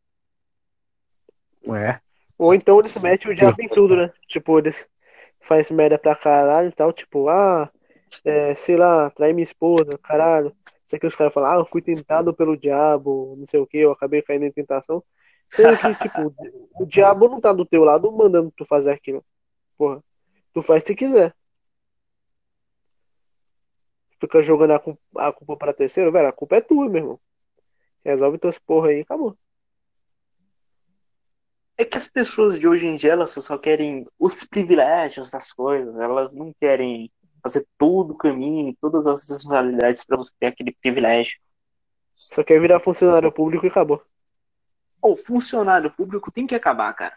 [1.66, 2.00] É.
[2.38, 4.14] Ou então eles metem o diabo em tudo, né?
[4.28, 4.88] Tipo, eles
[5.48, 7.70] fazem merda pra caralho e tal, tipo, ah,
[8.26, 10.56] é, sei lá, trai minha esposa, caralho.
[10.86, 13.78] Isso aqui os caras falam, ah, eu fui tentado pelo diabo, não sei o que,
[13.78, 15.04] eu acabei caindo em tentação.
[15.50, 16.34] Sendo que, tipo,
[16.80, 19.24] o diabo não tá do teu lado mandando tu fazer aquilo.
[19.78, 20.04] Porra,
[20.54, 21.34] tu faz se quiser.
[24.20, 27.20] Fica jogando a culpa, a culpa pra terceiro, velho, a culpa é tua, meu irmão.
[28.04, 29.38] Resolve tuas porra aí, acabou.
[31.78, 35.96] É que as pessoas de hoje em dia, elas só querem os privilégios das coisas.
[36.00, 37.12] Elas não querem
[37.42, 41.38] fazer todo o caminho, todas as responsabilidades para você ter aquele privilégio.
[42.16, 44.02] Só quer virar funcionário público e acabou.
[45.02, 47.16] O funcionário público tem que acabar, cara.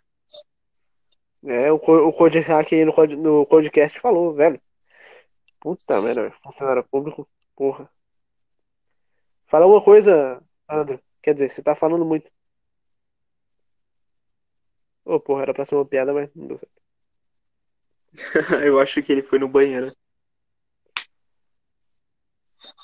[1.43, 4.61] É, o, o aí no, no podcast falou, velho.
[5.59, 7.91] Puta merda, funcionário público, porra.
[9.47, 11.01] Fala uma coisa, André.
[11.23, 12.31] Quer dizer, você tá falando muito.
[15.11, 16.81] Ô, porra, era pra ser uma piada, mas não deu certo.
[18.65, 19.93] Eu acho que ele foi no banheiro.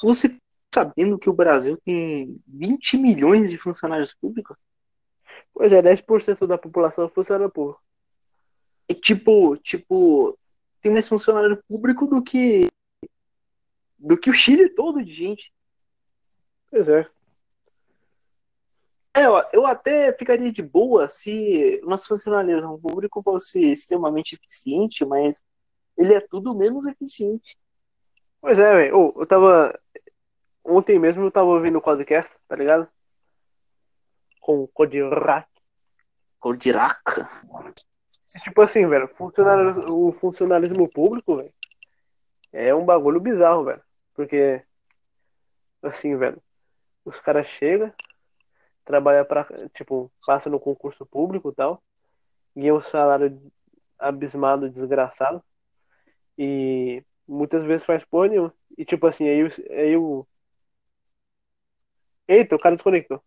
[0.03, 0.37] Você tá
[0.75, 4.57] sabendo que o Brasil tem 20 milhões de funcionários públicos?
[5.55, 7.81] Pois é, 10% da população é funcionário público.
[8.89, 10.37] É tipo, tipo,
[10.83, 12.67] tem mais funcionário público do que
[13.97, 15.53] do que o Chile todo de gente.
[16.71, 17.09] Pois é.
[19.17, 19.25] É,
[19.57, 25.43] eu até ficaria de boa se o nosso funcionalismo público fosse extremamente eficiente, mas
[25.97, 27.57] ele é tudo menos eficiente.
[28.43, 28.99] Pois é, velho.
[28.99, 29.81] Ô, eu tava.
[30.63, 32.87] Ontem mesmo eu tava ouvindo o podcast, tá ligado?
[34.39, 34.69] Com o.
[34.69, 35.55] Codiraca.
[38.35, 41.55] E, Tipo assim, velho, funcionário, o funcionalismo público, velho,
[42.53, 43.83] é um bagulho bizarro, velho.
[44.15, 44.63] Porque,
[45.83, 46.43] assim, velho,
[47.03, 47.91] os caras chegam,
[48.87, 51.83] trabalham pra, tipo, passa no concurso público e tal,
[52.57, 53.39] ganham um salário
[53.99, 55.43] abismado, desgraçado,
[56.39, 58.55] e muitas vezes faz porra nenhuma.
[58.79, 60.27] E, tipo assim, aí, aí o.
[62.29, 63.23] Eita, o cara desconectou.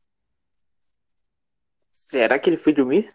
[1.89, 3.13] Será que ele foi dormir?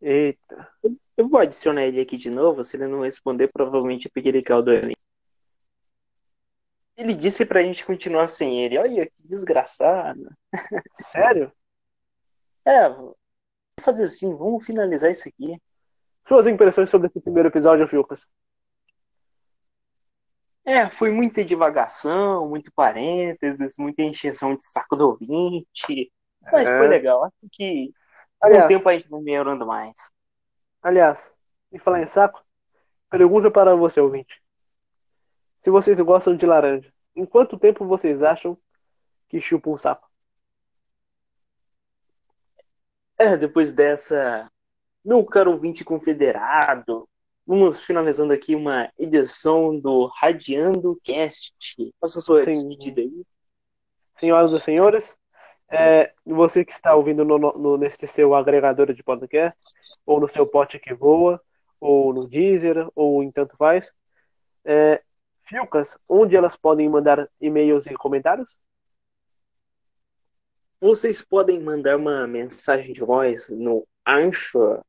[0.00, 0.68] Eita.
[1.16, 2.64] Eu vou adicionar ele aqui de novo.
[2.64, 4.96] Se ele não responder, provavelmente é porque ele caiu dormir.
[7.02, 8.78] Ele disse pra gente continuar sem ele.
[8.78, 10.30] Olha que desgraçado.
[11.10, 11.52] Sério?
[12.64, 13.16] É, vamos
[13.80, 15.60] fazer assim, vamos finalizar isso aqui.
[16.28, 18.24] Suas impressões sobre esse primeiro episódio, Filcas?
[20.64, 26.12] É, foi muita divagação, muito parênteses, muita encheção de saco do ouvinte.
[26.52, 26.78] Mas É.
[26.78, 27.24] foi legal.
[27.24, 27.92] Acho que
[28.40, 29.96] com o Aliás, tempo a gente vai melhorando mais.
[30.82, 31.32] aliás,
[31.72, 32.44] em falar em saco,
[33.10, 34.41] pergunta para você, ouvinte.
[35.62, 38.58] Se vocês gostam de laranja, em quanto tempo vocês acham
[39.28, 40.10] que chupa um saco?
[43.16, 44.50] É, depois dessa,
[45.04, 47.08] meu caro ouvinte confederado,
[47.46, 51.54] vamos finalizando aqui uma edição do Radiando Cast.
[52.00, 52.50] Faça sua Sim.
[52.50, 53.22] despedida aí.
[54.16, 55.16] Senhoras e senhores,
[55.70, 59.56] é, você que está ouvindo no, no, neste seu agregador de podcast,
[60.04, 61.40] ou no seu pote que voa,
[61.78, 63.92] ou no Deezer, ou em tanto faz,
[64.64, 65.00] é,
[65.52, 68.56] Filcas, onde elas podem mandar e-mails e comentários?
[70.80, 74.82] Vocês podem mandar uma mensagem de voz no Anchor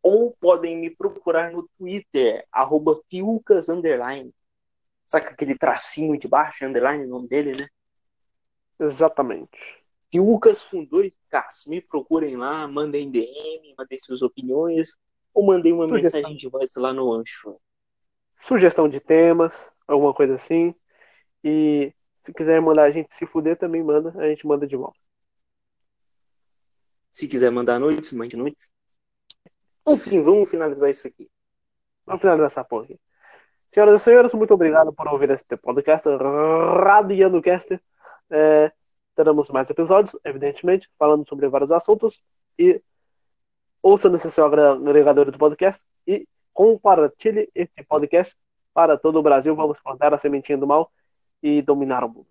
[0.00, 3.00] ou podem me procurar no Twitter, arroba
[3.68, 4.32] underline.
[5.04, 7.68] Saca aquele tracinho de baixo, underline, o nome dele, né?
[8.78, 9.82] Exatamente.
[10.12, 11.66] Fiucas com dois Ks.
[11.66, 14.96] Me procurem lá, mandem DM, mandem suas opiniões
[15.34, 17.58] ou mandem uma mensagem de voz lá no Anchor.
[18.40, 20.74] Sugestão de temas, alguma coisa assim.
[21.42, 24.98] E se quiser mandar a gente se fuder, também manda, a gente manda de volta.
[27.12, 28.70] Se quiser mandar noites, mande noites.
[29.88, 31.28] Enfim, vamos finalizar isso aqui.
[32.06, 33.00] Vamos finalizar essa porra aqui.
[33.70, 37.80] Senhoras e senhores, muito obrigado por ouvir este podcast, Radiando Cast.
[38.30, 38.72] É,
[39.14, 42.22] teremos mais episódios, evidentemente, falando sobre vários assuntos.
[42.58, 42.82] E
[43.82, 45.82] ouça nesse seu agregador do podcast
[46.58, 48.36] compartilhe este podcast
[48.72, 49.54] para todo o Brasil.
[49.54, 50.90] Vamos plantar a sementinha do mal
[51.40, 52.26] e dominar o mundo.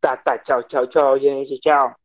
[0.00, 1.96] Tá, tá, tchau, tchau, tchau, gente, tchau.